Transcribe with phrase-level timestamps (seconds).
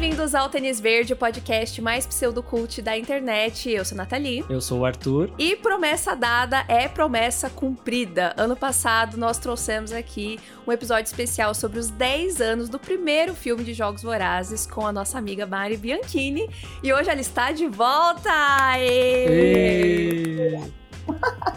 [0.00, 3.68] Bem-vindos ao Tênis Verde, o podcast mais pseudocult da internet.
[3.68, 4.42] Eu sou a Nathalie.
[4.48, 5.30] Eu sou o Arthur.
[5.38, 8.32] E promessa dada é promessa cumprida.
[8.38, 13.62] Ano passado nós trouxemos aqui um episódio especial sobre os 10 anos do primeiro filme
[13.62, 16.48] de Jogos Vorazes com a nossa amiga Mari Bianchini.
[16.82, 18.32] E hoje ela está de volta!
[18.78, 20.62] Êêêê!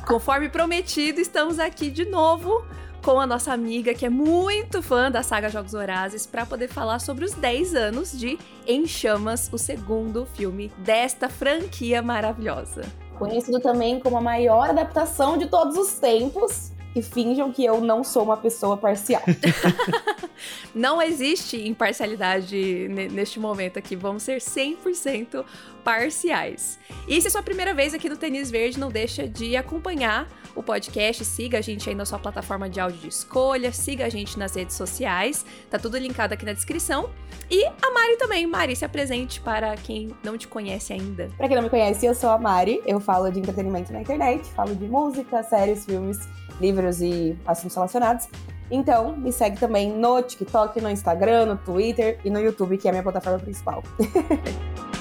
[0.05, 2.61] Conforme prometido, estamos aqui de novo
[3.03, 6.99] com a nossa amiga que é muito fã da saga Jogos Vorazes para poder falar
[6.99, 12.83] sobre os 10 anos de Em Chamas, o segundo filme desta franquia maravilhosa.
[13.19, 16.71] Conhecido também como a maior adaptação de todos os tempos.
[16.95, 19.23] E finjam que eu não sou uma pessoa parcial.
[20.73, 23.95] não existe imparcialidade neste momento aqui.
[23.95, 25.43] Vamos ser 100%
[25.83, 26.77] parciais.
[27.07, 30.63] E se é sua primeira vez aqui no Tênis Verde, não deixa de acompanhar o
[30.63, 34.37] podcast, siga a gente aí na sua plataforma de áudio de escolha, siga a gente
[34.37, 37.09] nas redes sociais, tá tudo linkado aqui na descrição.
[37.49, 38.47] E a Mari também.
[38.47, 41.29] Mari, se apresente para quem não te conhece ainda.
[41.37, 44.45] Para quem não me conhece, eu sou a Mari, eu falo de entretenimento na internet,
[44.49, 46.19] falo de música, séries, filmes
[46.59, 48.27] livros e assuntos relacionados.
[48.71, 52.89] Então, me segue também no TikTok, no Instagram, no Twitter e no YouTube, que é
[52.89, 53.83] a minha plataforma principal.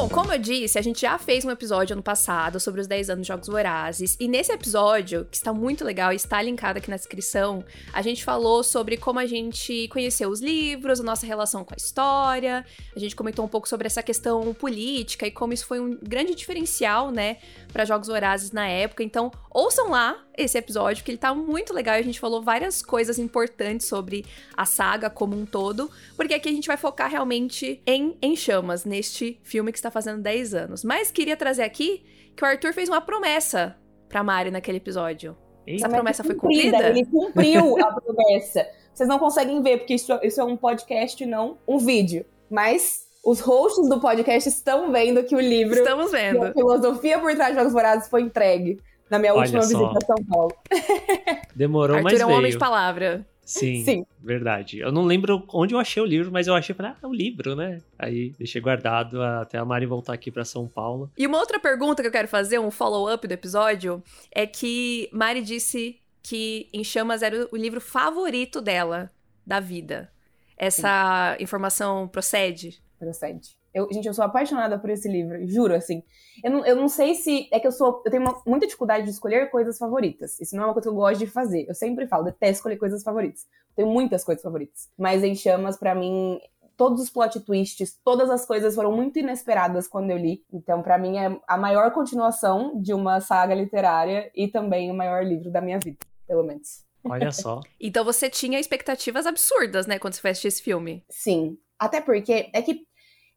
[0.00, 3.10] Bom, como eu disse, a gente já fez um episódio ano passado sobre os 10
[3.10, 4.16] anos de Jogos Vorazes.
[4.18, 8.24] E nesse episódio, que está muito legal e está linkado aqui na descrição, a gente
[8.24, 12.64] falou sobre como a gente conheceu os livros, a nossa relação com a história.
[12.96, 16.34] A gente comentou um pouco sobre essa questão política e como isso foi um grande
[16.34, 17.36] diferencial, né,
[17.70, 19.02] para Jogos Vorazes na época.
[19.02, 22.82] Então, ouçam lá esse episódio, que ele tá muito legal e a gente falou várias
[22.82, 24.24] coisas importantes sobre
[24.56, 28.84] a saga como um todo, porque aqui a gente vai focar realmente em, em chamas,
[28.84, 30.84] neste filme que está fazendo 10 anos.
[30.84, 32.04] Mas queria trazer aqui
[32.36, 33.76] que o Arthur fez uma promessa
[34.08, 35.36] pra Mari naquele episódio.
[35.66, 36.88] Essa promessa foi cumprida?
[36.88, 38.66] Ele cumpriu a promessa.
[38.92, 42.24] Vocês não conseguem ver, porque isso, isso é um podcast e não um vídeo.
[42.50, 46.42] Mas os hosts do podcast estão vendo que o livro Estamos vendo.
[46.42, 49.68] a filosofia por trás de Jogos Vorazes foi entregue na minha Olha última só.
[49.68, 50.54] visita a São Paulo.
[51.54, 52.38] Demorou, Arthur mas é um veio.
[52.38, 53.26] homem de palavra.
[53.42, 54.06] Sim, Sim.
[54.22, 54.78] verdade.
[54.78, 57.12] Eu não lembro onde eu achei o livro, mas eu achei, falei, ah, é um
[57.12, 57.80] livro, né?
[57.98, 61.10] Aí deixei guardado até a Mari voltar aqui pra São Paulo.
[61.18, 64.00] E uma outra pergunta que eu quero fazer, um follow-up do episódio,
[64.30, 69.10] é que Mari disse que Em Chamas era o livro favorito dela
[69.44, 70.12] da vida.
[70.56, 72.80] Essa informação procede?
[73.00, 73.56] Procede.
[73.72, 76.02] Eu, gente, eu sou apaixonada por esse livro, juro, assim.
[76.42, 77.48] Eu não, eu não sei se.
[77.52, 78.02] É que eu sou.
[78.04, 80.40] Eu tenho uma- muita dificuldade de escolher coisas favoritas.
[80.40, 81.66] Isso não é uma coisa que eu gosto de fazer.
[81.68, 83.46] Eu sempre falo, detesto escolher coisas favoritas.
[83.76, 84.88] Tenho muitas coisas favoritas.
[84.98, 86.40] Mas em Chamas, pra mim,
[86.76, 90.44] todos os plot twists, todas as coisas foram muito inesperadas quando eu li.
[90.52, 95.24] Então, pra mim, é a maior continuação de uma saga literária e também o maior
[95.24, 96.84] livro da minha vida, pelo menos.
[97.04, 97.60] Olha só.
[97.80, 101.02] Então você tinha expectativas absurdas, né, quando você foi assistir esse filme.
[101.08, 101.56] Sim.
[101.78, 102.86] Até porque é que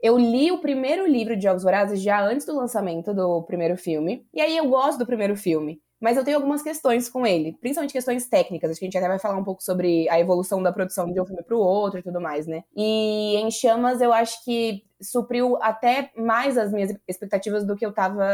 [0.03, 4.27] eu li o primeiro livro de Jogos Vorazes já antes do lançamento do primeiro filme.
[4.33, 5.81] E aí eu gosto do primeiro filme.
[6.01, 8.69] Mas eu tenho algumas questões com ele, principalmente questões técnicas.
[8.69, 11.21] Acho que a gente até vai falar um pouco sobre a evolução da produção de
[11.21, 12.65] um filme pro outro e tudo mais, né?
[12.75, 17.93] E em Chamas eu acho que supriu até mais as minhas expectativas do que eu
[17.93, 18.25] tava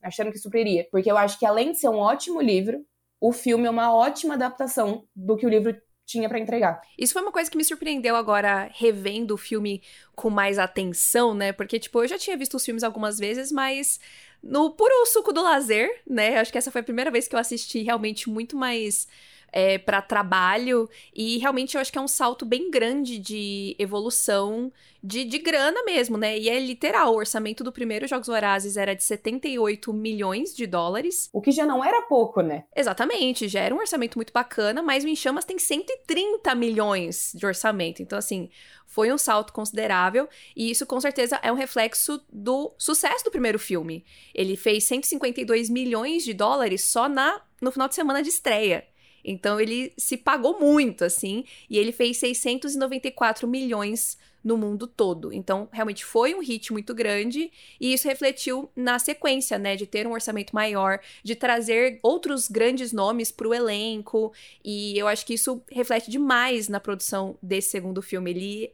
[0.00, 0.86] achando que supriria.
[0.92, 2.84] Porque eu acho que além de ser um ótimo livro,
[3.20, 5.76] o filme é uma ótima adaptação do que o livro
[6.10, 6.80] tinha pra entregar.
[6.98, 9.80] Isso foi uma coisa que me surpreendeu agora, revendo o filme
[10.14, 11.52] com mais atenção, né?
[11.52, 14.00] Porque, tipo, eu já tinha visto os filmes algumas vezes, mas
[14.42, 16.38] no puro suco do lazer, né?
[16.38, 19.06] Acho que essa foi a primeira vez que eu assisti realmente muito mais
[19.52, 20.88] é, para trabalho.
[21.14, 24.72] E realmente eu acho que é um salto bem grande de evolução
[25.02, 26.38] de, de grana mesmo, né?
[26.38, 27.12] E é literal.
[27.12, 31.28] O orçamento do primeiro Jogos Vorazes era de 78 milhões de dólares.
[31.32, 32.64] O que já não era pouco, né?
[32.74, 37.46] Exatamente, já era um orçamento muito bacana, mas o Em Chamas tem 130 milhões de
[37.46, 38.02] orçamento.
[38.02, 38.50] Então, assim,
[38.86, 40.28] foi um salto considerável.
[40.54, 44.04] E isso, com certeza, é um reflexo do sucesso do primeiro filme.
[44.34, 48.84] Ele fez 152 milhões de dólares só na, no final de semana de estreia.
[49.24, 55.32] Então, ele se pagou muito, assim, e ele fez 694 milhões no mundo todo.
[55.32, 57.50] Então, realmente foi um hit muito grande
[57.80, 62.92] e isso refletiu na sequência, né, de ter um orçamento maior, de trazer outros grandes
[62.92, 64.32] nomes pro elenco,
[64.64, 68.30] e eu acho que isso reflete demais na produção desse segundo filme.
[68.30, 68.72] Ele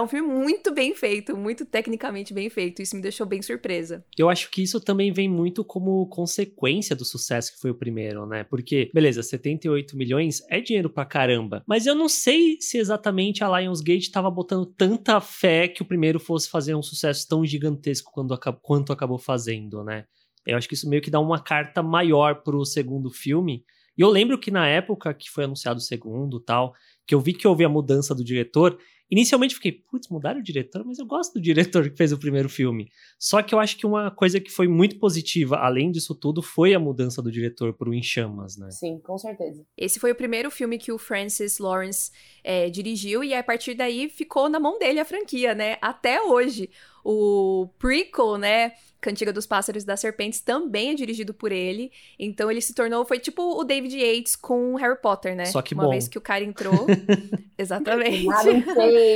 [0.00, 2.82] é um filme muito bem feito, muito tecnicamente bem feito.
[2.82, 4.04] Isso me deixou bem surpresa.
[4.18, 8.26] Eu acho que isso também vem muito como consequência do sucesso que foi o primeiro,
[8.26, 8.44] né?
[8.44, 11.62] Porque, beleza, 78 milhões é dinheiro pra caramba.
[11.66, 16.18] Mas eu não sei se exatamente a Lionsgate tava botando tanta fé que o primeiro
[16.18, 20.04] fosse fazer um sucesso tão gigantesco quando, quanto acabou fazendo, né?
[20.46, 23.62] Eu acho que isso meio que dá uma carta maior pro segundo filme.
[23.96, 26.72] E eu lembro que na época que foi anunciado o segundo tal,
[27.06, 28.78] que eu vi que houve a mudança do diretor,
[29.10, 32.48] Inicialmente fiquei, putz, mudaram o diretor, mas eu gosto do diretor que fez o primeiro
[32.48, 32.88] filme.
[33.18, 36.74] Só que eu acho que uma coisa que foi muito positiva, além disso tudo, foi
[36.74, 38.70] a mudança do diretor pro Em Chamas, né?
[38.70, 39.66] Sim, com certeza.
[39.76, 42.10] Esse foi o primeiro filme que o Francis Lawrence
[42.44, 45.76] é, dirigiu, e a partir daí ficou na mão dele a franquia, né?
[45.80, 46.70] Até hoje.
[47.04, 48.72] O prequel, né?
[49.00, 51.90] Cantiga dos Pássaros e das Serpentes também é dirigido por ele.
[52.18, 55.46] Então ele se tornou, foi tipo o David Yates com Harry Potter, né?
[55.46, 55.90] Só que Uma bom.
[55.90, 56.86] vez que o cara entrou.
[57.56, 58.26] Exatamente.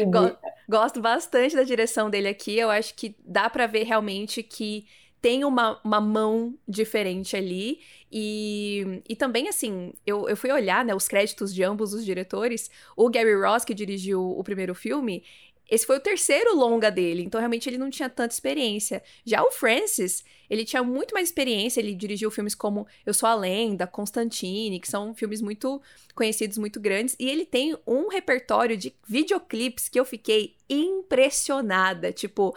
[0.07, 0.37] Go
[0.67, 2.57] gosto bastante da direção dele aqui.
[2.59, 4.87] Eu acho que dá para ver realmente que
[5.25, 7.81] tem uma, uma mão diferente ali.
[8.13, 12.71] E, e também, assim, eu, eu fui olhar né, os créditos de ambos os diretores.
[12.95, 15.25] O Gary Ross, que dirigiu o primeiro filme,
[15.71, 19.03] esse foi o terceiro longa dele, então realmente ele não tinha tanta experiência.
[19.25, 23.35] Já o Francis, ele tinha muito mais experiência, ele dirigiu filmes como Eu Sou a
[23.35, 25.81] Lenda, Constantine, que são filmes muito
[26.15, 32.55] conhecidos, muito grandes, e ele tem um repertório de videoclipes que eu fiquei impressionada, tipo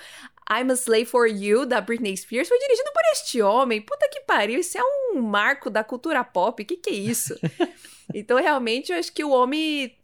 [0.50, 3.81] I'm a Slave for You, da Britney Spears, foi dirigido por este homem.
[3.81, 7.38] Puta que pariu, isso é um marco da cultura pop, o que que é isso?
[8.13, 9.98] então, realmente, eu acho que o homem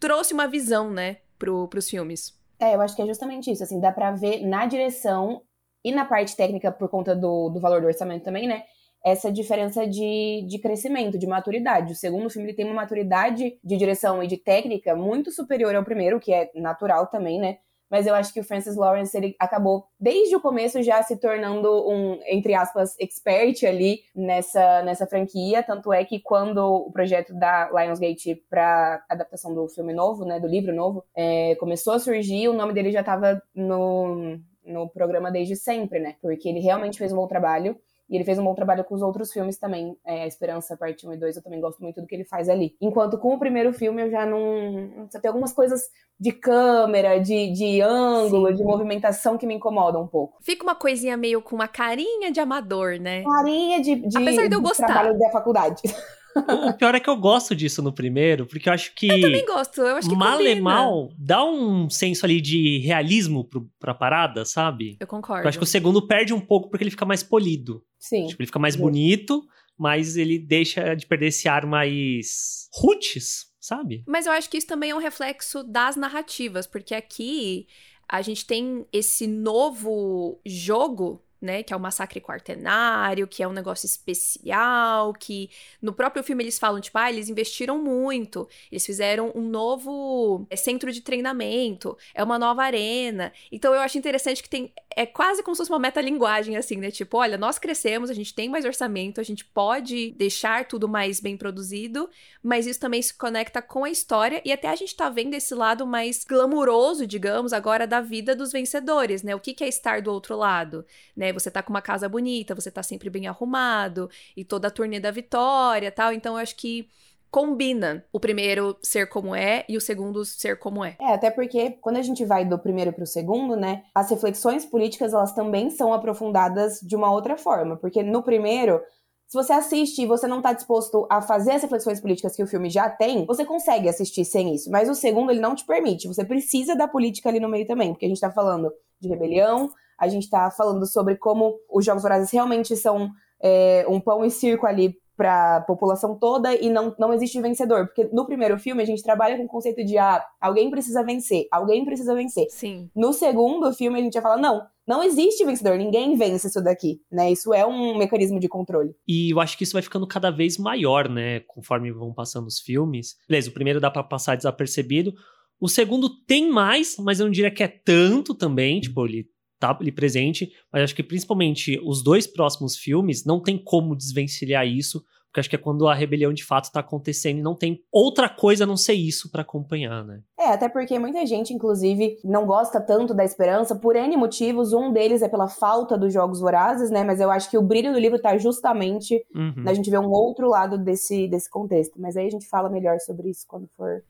[0.00, 2.34] trouxe uma visão, né, pro, pros filmes.
[2.64, 5.42] É, eu acho que é justamente isso, assim, dá pra ver na direção
[5.84, 8.62] e na parte técnica, por conta do, do valor do orçamento também, né,
[9.04, 11.92] essa diferença de, de crescimento, de maturidade.
[11.92, 15.84] O segundo filme ele tem uma maturidade de direção e de técnica muito superior ao
[15.84, 17.58] primeiro, que é natural também, né,
[17.94, 21.88] mas eu acho que o Francis Lawrence ele acabou desde o começo já se tornando
[21.88, 27.70] um entre aspas expert ali nessa nessa franquia, tanto é que quando o projeto da
[27.70, 32.52] Lionsgate para adaptação do filme novo, né, do livro novo, é, começou a surgir, o
[32.52, 36.16] nome dele já estava no no programa desde sempre, né?
[36.20, 37.78] Porque ele realmente fez um bom trabalho.
[38.08, 39.96] E ele fez um bom trabalho com os outros filmes também.
[40.04, 42.48] É, a Esperança, parte 1 e 2, eu também gosto muito do que ele faz
[42.48, 42.76] ali.
[42.80, 45.08] Enquanto com o primeiro filme eu já não.
[45.20, 45.82] Tem algumas coisas
[46.18, 48.54] de câmera, de, de ângulo, Sim.
[48.54, 50.38] de movimentação que me incomodam um pouco.
[50.42, 53.22] Fica uma coisinha meio com uma carinha de amador, né?
[53.24, 54.86] Carinha de, de, Apesar de eu gostar.
[54.86, 55.82] trabalho da faculdade.
[56.36, 59.06] O pior é que eu gosto disso no primeiro, porque eu acho que.
[59.06, 60.50] Eu também gosto, eu acho que mal combina.
[60.50, 64.96] e mal dá um senso ali de realismo pro, pra parada, sabe?
[64.98, 65.44] Eu concordo.
[65.44, 67.84] Eu acho que o segundo perde um pouco porque ele fica mais polido.
[67.98, 68.26] Sim.
[68.26, 68.80] Tipo, ele fica mais Sim.
[68.80, 69.44] bonito,
[69.78, 74.02] mas ele deixa de perder esse ar mais roots, sabe?
[74.06, 77.66] Mas eu acho que isso também é um reflexo das narrativas, porque aqui
[78.08, 83.52] a gente tem esse novo jogo, né, que é o massacre quartenário, que é um
[83.52, 85.50] negócio especial, que
[85.80, 90.56] no próprio filme eles falam, tipo, ah, eles investiram muito, eles fizeram um novo é,
[90.56, 93.30] centro de treinamento, é uma nova arena.
[93.52, 96.90] Então eu acho interessante que tem, é quase como se fosse uma metalinguagem, assim, né,
[96.90, 101.20] tipo, olha, nós crescemos, a gente tem mais orçamento, a gente pode deixar tudo mais
[101.20, 102.08] bem produzido,
[102.42, 105.54] mas isso também se conecta com a história e até a gente tá vendo esse
[105.54, 110.10] lado mais glamuroso, digamos, agora da vida dos vencedores, né, o que é estar do
[110.10, 114.44] outro lado, né, você tá com uma casa bonita, você tá sempre bem arrumado, e
[114.44, 116.12] toda a turnê da vitória tal.
[116.12, 116.88] Então eu acho que
[117.30, 120.96] combina o primeiro ser como é e o segundo ser como é.
[121.00, 125.12] É, até porque quando a gente vai do primeiro pro segundo, né, as reflexões políticas
[125.12, 128.80] elas também são aprofundadas de uma outra forma, porque no primeiro
[129.26, 132.46] se você assiste e você não tá disposto a fazer as reflexões políticas que o
[132.46, 134.70] filme já tem, você consegue assistir sem isso.
[134.70, 136.06] Mas o segundo, ele não te permite.
[136.06, 139.70] Você precisa da política ali no meio também, porque a gente tá falando de rebelião,
[139.98, 143.10] a gente tá falando sobre como os Jogos Vorazes realmente são
[143.42, 147.86] é, um pão e circo ali para a população toda e não, não existe vencedor.
[147.86, 151.46] Porque no primeiro filme a gente trabalha com o conceito de ah, alguém precisa vencer,
[151.50, 152.46] alguém precisa vencer.
[152.50, 152.90] Sim.
[152.94, 157.00] No segundo filme a gente já fala, não, não existe vencedor, ninguém vence isso daqui,
[157.10, 157.30] né?
[157.30, 158.94] Isso é um mecanismo de controle.
[159.06, 161.40] E eu acho que isso vai ficando cada vez maior, né?
[161.40, 163.16] Conforme vão passando os filmes.
[163.28, 165.14] Beleza, o primeiro dá pra passar desapercebido.
[165.60, 168.80] O segundo tem mais, mas eu não diria que é tanto também.
[168.80, 169.26] Tipo, ele
[169.68, 170.50] tá ali presente.
[170.72, 175.02] Mas acho que principalmente os dois próximos filmes não tem como desvencilhar isso.
[175.26, 178.28] Porque acho que é quando a rebelião de fato tá acontecendo e não tem outra
[178.28, 180.20] coisa a não ser isso pra acompanhar, né?
[180.38, 184.72] É, até porque muita gente, inclusive, não gosta tanto da esperança por N motivos.
[184.72, 187.02] Um deles é pela falta dos jogos vorazes, né?
[187.02, 189.54] Mas eu acho que o brilho do livro tá justamente Uhum.
[189.64, 192.00] na gente ver um outro lado desse, desse contexto.
[192.00, 194.04] Mas aí a gente fala melhor sobre isso quando for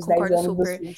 [0.00, 0.94] Os Concordo 10 anos super.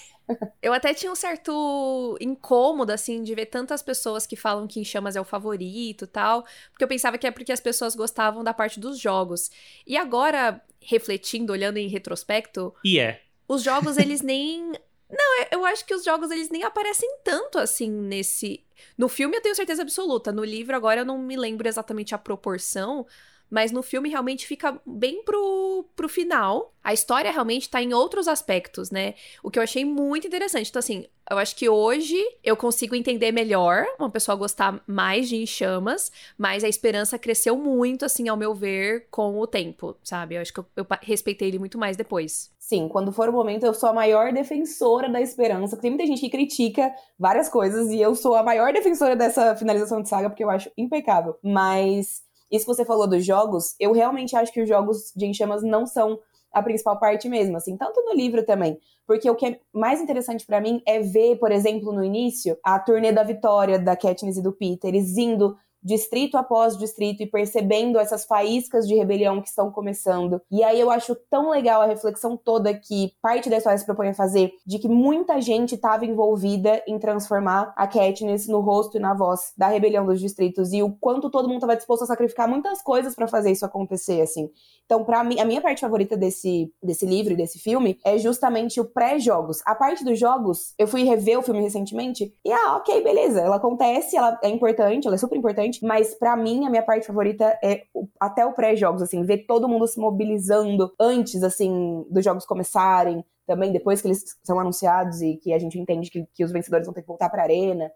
[0.62, 4.84] Eu até tinha um certo incômodo, assim, de ver tantas pessoas que falam que Em
[4.84, 8.42] Chamas é o favorito e tal, porque eu pensava que é porque as pessoas gostavam
[8.44, 9.50] da parte dos jogos.
[9.86, 13.20] E agora, refletindo, olhando em retrospecto, E é.
[13.48, 14.72] os jogos, eles nem.
[15.10, 18.64] Não, eu- eu acho que os jogos, eles nem aparecem tanto assim nesse.
[18.96, 20.32] No filme eu tenho certeza absoluta.
[20.32, 23.06] No livro, agora eu não me lembro exatamente a proporção.
[23.52, 26.72] Mas no filme realmente fica bem pro, pro final.
[26.82, 29.12] A história realmente tá em outros aspectos, né?
[29.42, 30.70] O que eu achei muito interessante.
[30.70, 35.36] Então, assim, eu acho que hoje eu consigo entender melhor uma pessoa gostar mais de
[35.36, 40.36] Em Chamas, mas a esperança cresceu muito, assim, ao meu ver, com o tempo, sabe?
[40.36, 42.50] Eu acho que eu, eu respeitei ele muito mais depois.
[42.58, 45.76] Sim, quando for o momento, eu sou a maior defensora da esperança.
[45.76, 50.00] Tem muita gente que critica várias coisas e eu sou a maior defensora dessa finalização
[50.00, 51.36] de saga porque eu acho impecável.
[51.42, 55.32] Mas isso que você falou dos jogos, eu realmente acho que os jogos de Em
[55.32, 56.18] Chamas não são
[56.52, 58.78] a principal parte mesmo, assim, tanto no livro também.
[59.06, 62.78] Porque o que é mais interessante pra mim é ver, por exemplo, no início, a
[62.78, 67.98] turnê da vitória da Katniss e do Peter, eles indo distrito após distrito e percebendo
[67.98, 70.40] essas faíscas de rebelião que estão começando.
[70.50, 74.08] E aí eu acho tão legal a reflexão toda que parte da história se propõe
[74.08, 79.00] a fazer, de que muita gente estava envolvida em transformar a Katniss no rosto e
[79.00, 82.48] na voz da rebelião dos distritos e o quanto todo mundo estava disposto a sacrificar
[82.48, 84.50] muitas coisas para fazer isso acontecer, assim.
[84.84, 88.80] Então, para mim, a minha parte favorita desse, desse livro e desse filme é justamente
[88.80, 89.60] o pré-jogos.
[89.64, 93.56] A parte dos jogos, eu fui rever o filme recentemente e, ah, ok, beleza, ela
[93.56, 97.58] acontece, ela é importante, ela é super importante, mas para mim, a minha parte favorita
[97.62, 102.44] é o- até o pré-jogos, assim, ver todo mundo se mobilizando antes, assim, dos jogos
[102.44, 106.52] começarem, também depois que eles são anunciados e que a gente entende que, que os
[106.52, 107.90] vencedores vão ter que voltar pra arena.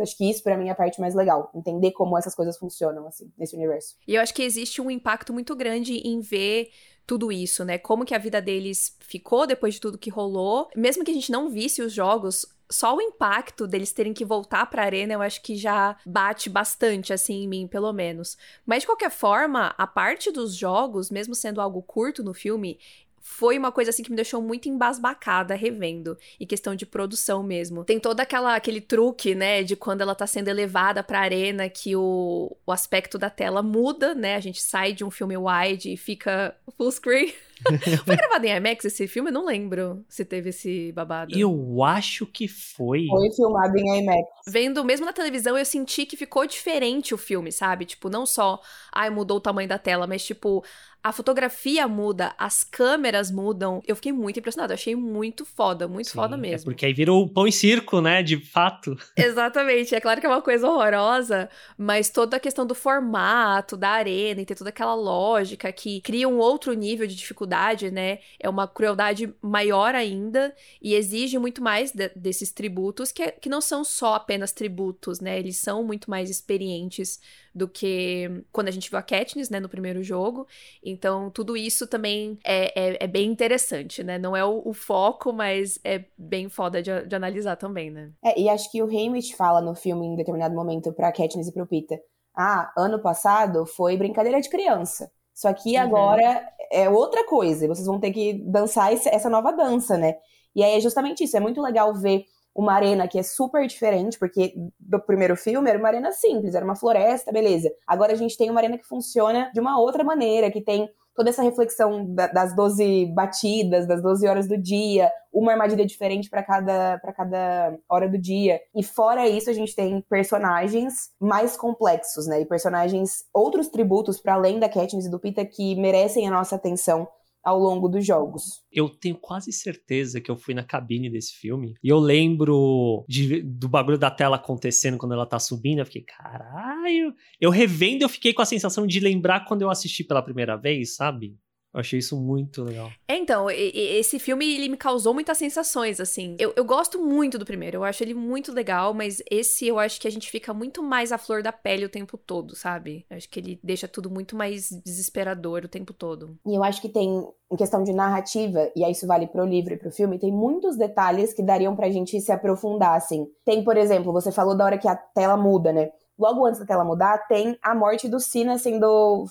[0.00, 1.50] Acho que isso, pra mim, é a parte mais legal.
[1.54, 3.94] Entender como essas coisas funcionam, assim, nesse universo.
[4.08, 6.70] E eu acho que existe um impacto muito grande em ver
[7.06, 7.76] tudo isso, né?
[7.76, 10.68] Como que a vida deles ficou depois de tudo que rolou.
[10.74, 14.64] Mesmo que a gente não visse os jogos, só o impacto deles terem que voltar
[14.66, 18.38] pra arena, eu acho que já bate bastante, assim, em mim, pelo menos.
[18.64, 22.78] Mas, de qualquer forma, a parte dos jogos, mesmo sendo algo curto no filme,
[23.22, 27.84] foi uma coisa assim que me deixou muito embasbacada revendo, em questão de produção mesmo.
[27.84, 31.94] Tem todo aquela, aquele truque, né, de quando ela tá sendo elevada pra arena, que
[31.94, 35.96] o, o aspecto da tela muda, né, a gente sai de um filme wide e
[35.96, 37.32] fica full screen.
[38.04, 39.30] Foi gravado em IMAX esse filme?
[39.30, 41.36] Eu não lembro se teve esse babado.
[41.36, 43.06] Eu acho que foi.
[43.06, 44.26] Foi filmado em IMAX.
[44.48, 47.84] Vendo mesmo na televisão, eu senti que ficou diferente o filme, sabe?
[47.84, 48.60] Tipo, não só,
[48.90, 50.64] ai, mudou o tamanho da tela, mas tipo,
[51.02, 53.82] a fotografia muda, as câmeras mudam.
[53.86, 56.70] Eu fiquei muito impressionada, achei muito foda, muito Sim, foda É mesmo.
[56.70, 58.22] porque aí virou pão e circo, né?
[58.22, 58.96] De fato.
[59.16, 63.90] Exatamente, é claro que é uma coisa horrorosa, mas toda a questão do formato, da
[63.90, 68.18] arena e ter toda aquela lógica que cria um outro nível de dificuldade, né?
[68.38, 73.48] É uma crueldade maior ainda e exige muito mais de- desses tributos, que, é- que
[73.48, 75.38] não são só apenas tributos, né?
[75.38, 77.20] Eles são muito mais experientes
[77.54, 80.46] do que quando a gente viu a Katniss, né, no primeiro jogo.
[80.82, 84.18] Então, tudo isso também é, é, é bem interessante, né?
[84.18, 88.12] Não é o, o foco, mas é bem foda de, de analisar também, né?
[88.24, 91.52] É, e acho que o Haymitch fala no filme em determinado momento pra Katniss e
[91.52, 92.00] pro Peter.
[92.34, 95.10] Ah, ano passado foi brincadeira de criança.
[95.34, 95.82] Isso aqui Uhum.
[95.82, 97.64] agora é outra coisa.
[97.64, 100.14] e Vocês vão ter que dançar essa nova dança, né?
[100.54, 101.36] E aí é justamente isso.
[101.36, 105.78] É muito legal ver uma arena que é super diferente, porque do primeiro filme era
[105.78, 107.70] uma arena simples, era uma floresta, beleza.
[107.86, 111.28] Agora a gente tem uma arena que funciona de uma outra maneira, que tem toda
[111.28, 116.42] essa reflexão da- das 12 batidas, das 12 horas do dia, uma armadilha diferente para
[116.42, 118.60] cada, cada hora do dia.
[118.74, 122.40] E fora isso, a gente tem personagens mais complexos, né?
[122.40, 126.56] E personagens, outros tributos para além da Katniss e do Peter que merecem a nossa
[126.56, 127.06] atenção
[127.44, 128.62] ao longo dos jogos.
[128.70, 131.74] Eu tenho quase certeza que eu fui na cabine desse filme.
[131.82, 135.80] E eu lembro de- do bagulho da tela acontecendo quando ela tá subindo.
[135.80, 137.14] Eu fiquei, caralho.
[137.40, 140.94] Eu revendo, eu fiquei com a sensação de lembrar quando eu assisti pela primeira vez,
[140.96, 141.36] sabe?
[141.72, 142.90] Eu achei isso muito legal.
[143.08, 146.36] É, então, esse filme, ele me causou muitas sensações, assim.
[146.38, 150.00] Eu, eu gosto muito do primeiro, eu acho ele muito legal, mas esse eu acho
[150.00, 153.06] que a gente fica muito mais à flor da pele o tempo todo, sabe?
[153.08, 156.36] Eu acho que ele deixa tudo muito mais desesperador o tempo todo.
[156.46, 159.72] E eu acho que tem, em questão de narrativa, e aí isso vale pro livro
[159.72, 163.26] e pro filme, tem muitos detalhes que dariam pra gente se aprofundar, assim.
[163.44, 165.90] Tem, por exemplo, você falou da hora que a tela muda, né?
[166.18, 169.24] Logo antes da tela mudar, tem a morte do Sina sendo.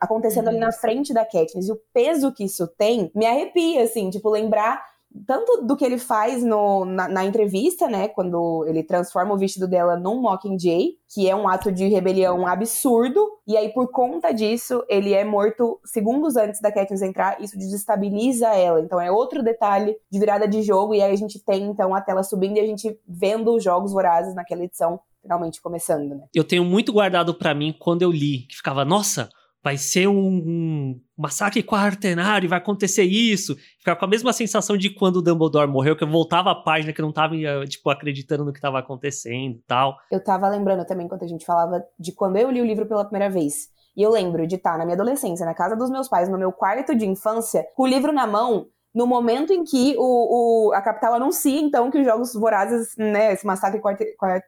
[0.00, 0.64] acontecendo ali Uhum.
[0.64, 1.68] na frente da Katniss.
[1.68, 4.82] E o peso que isso tem me arrepia, assim, tipo, lembrar
[5.26, 9.66] tanto do que ele faz no, na, na, entrevista, né, quando ele transforma o vestido
[9.66, 14.84] dela num Mockingjay, que é um ato de rebelião absurdo, e aí por conta disso,
[14.88, 19.96] ele é morto segundos antes da Katniss entrar, isso desestabiliza ela, então é outro detalhe
[20.10, 22.66] de virada de jogo, e aí a gente tem, então, a tela subindo e a
[22.66, 26.24] gente vendo os Jogos Vorazes naquela edição finalmente começando, né.
[26.34, 29.28] Eu tenho muito guardado para mim quando eu li, que ficava, nossa
[29.66, 33.56] vai ser um, um massacre quartenário, vai acontecer isso.
[33.80, 36.92] Ficar com a mesma sensação de quando o Dumbledore morreu, que eu voltava a página
[36.92, 39.96] que eu não tava, eh, tipo, acreditando no que estava acontecendo e tal.
[40.08, 43.04] Eu tava lembrando também, quando a gente falava de quando eu li o livro pela
[43.04, 43.68] primeira vez.
[43.96, 46.52] E eu lembro de estar na minha adolescência, na casa dos meus pais, no meu
[46.52, 50.80] quarto de infância, com o livro na mão, no momento em que o, o, a
[50.80, 54.42] capital anuncia, então, que os Jogos Vorazes, né, esse massacre quartenário,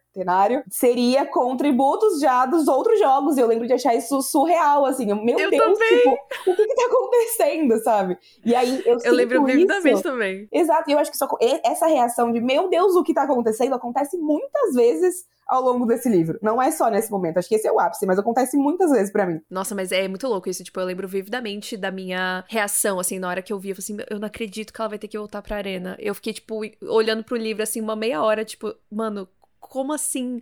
[0.70, 3.36] seria com tributos já dos outros jogos.
[3.36, 5.06] E eu lembro de achar isso surreal, assim.
[5.06, 5.98] Meu eu Deus, também.
[5.98, 8.18] tipo, o que que tá acontecendo, sabe?
[8.44, 10.48] E aí eu Eu lembro vividamente também.
[10.52, 11.28] Exato, e eu acho que só,
[11.64, 16.08] essa reação de, meu Deus, o que tá acontecendo, acontece muitas vezes ao longo desse
[16.08, 16.38] livro.
[16.42, 19.10] Não é só nesse momento, acho que esse é o ápice, mas acontece muitas vezes
[19.10, 19.40] para mim.
[19.50, 20.62] Nossa, mas é muito louco isso.
[20.62, 23.70] Tipo, eu lembro vividamente da minha reação, assim, na hora que eu vi.
[23.70, 25.96] Eu falei assim, eu não acredito que ela vai ter que voltar pra arena.
[25.98, 29.26] Eu fiquei, tipo, olhando pro livro, assim, uma meia hora, tipo, mano,
[29.68, 30.40] como assim?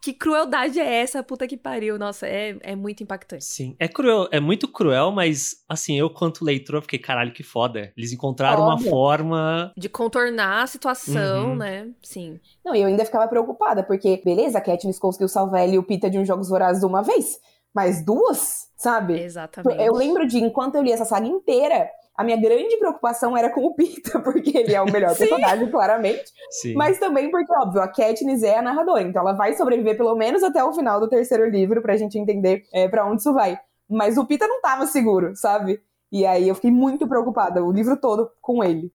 [0.00, 1.22] que crueldade é essa?
[1.22, 1.98] Puta que pariu.
[1.98, 3.44] Nossa, é, é muito impactante.
[3.44, 7.92] Sim, é cruel, é muito cruel, mas assim, eu quanto leitor fiquei, caralho, que foda.
[7.96, 8.86] Eles encontraram Óbvio.
[8.86, 11.56] uma forma de contornar a situação, uhum.
[11.56, 11.90] né?
[12.02, 12.40] Sim.
[12.64, 15.82] Não, e eu ainda ficava preocupada, porque, beleza, a Katniss conseguiu salvar ele e o
[15.82, 17.38] Pita de um Jogos Vorazes uma vez,
[17.74, 19.20] mas duas, sabe?
[19.20, 19.80] Exatamente.
[19.82, 23.64] Eu lembro de, enquanto eu li essa saga inteira, a minha grande preocupação era com
[23.64, 26.24] o Pita, porque ele é o melhor personagem, claramente.
[26.50, 26.74] Sim.
[26.74, 30.42] Mas também porque, óbvio, a Katniss é a narradora, então ela vai sobreviver pelo menos
[30.42, 33.58] até o final do terceiro livro pra gente entender é, para onde isso vai.
[33.88, 35.80] Mas o Pita não tava seguro, sabe?
[36.10, 38.92] E aí eu fiquei muito preocupada, o livro todo com ele.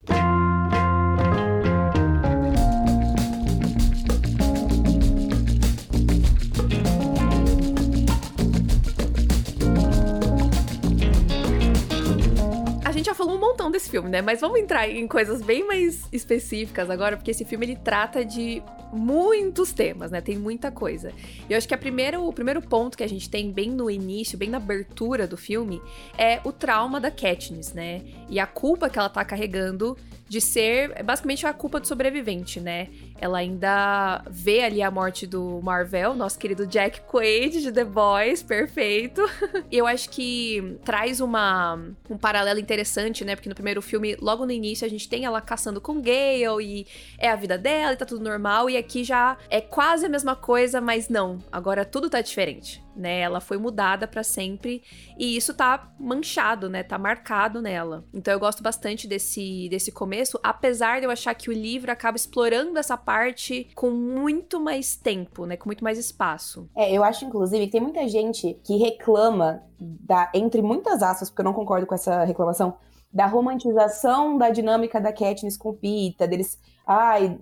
[13.13, 14.21] Falou um montão desse filme, né?
[14.21, 18.61] Mas vamos entrar em coisas bem mais específicas agora, porque esse filme ele trata de
[18.91, 20.21] muitos temas, né?
[20.21, 21.11] Tem muita coisa.
[21.47, 23.89] E eu acho que a primeira, o primeiro ponto que a gente tem bem no
[23.89, 25.81] início, bem na abertura do filme,
[26.17, 28.01] é o trauma da Katniss, né?
[28.27, 29.95] E a culpa que ela tá carregando
[30.29, 32.89] de ser é basicamente a culpa do sobrevivente, né?
[33.19, 38.43] Ela ainda vê ali a morte do Marvel, nosso querido Jack Quaid de The Boys,
[38.43, 39.21] perfeito.
[39.71, 42.88] e eu acho que traz uma, um paralelo interessante,
[43.23, 43.35] né?
[43.35, 46.87] Porque no primeiro filme, logo no início, a gente tem ela caçando com Gale e
[47.17, 48.69] é a vida dela e tá tudo normal.
[48.69, 51.39] E aqui já é quase a mesma coisa, mas não.
[51.51, 53.19] Agora tudo tá diferente né?
[53.19, 54.83] Ela foi mudada para sempre
[55.17, 56.83] e isso tá manchado, né?
[56.83, 58.03] Tá marcado nela.
[58.13, 62.17] Então eu gosto bastante desse desse começo, apesar de eu achar que o livro acaba
[62.17, 65.57] explorando essa parte com muito mais tempo, né?
[65.57, 66.69] Com muito mais espaço.
[66.75, 71.41] É, eu acho inclusive que tem muita gente que reclama da entre muitas aspas, porque
[71.41, 72.75] eu não concordo com essa reclamação,
[73.11, 76.59] da romantização da dinâmica da Katniss com Pita, deles
[76.91, 77.37] ai,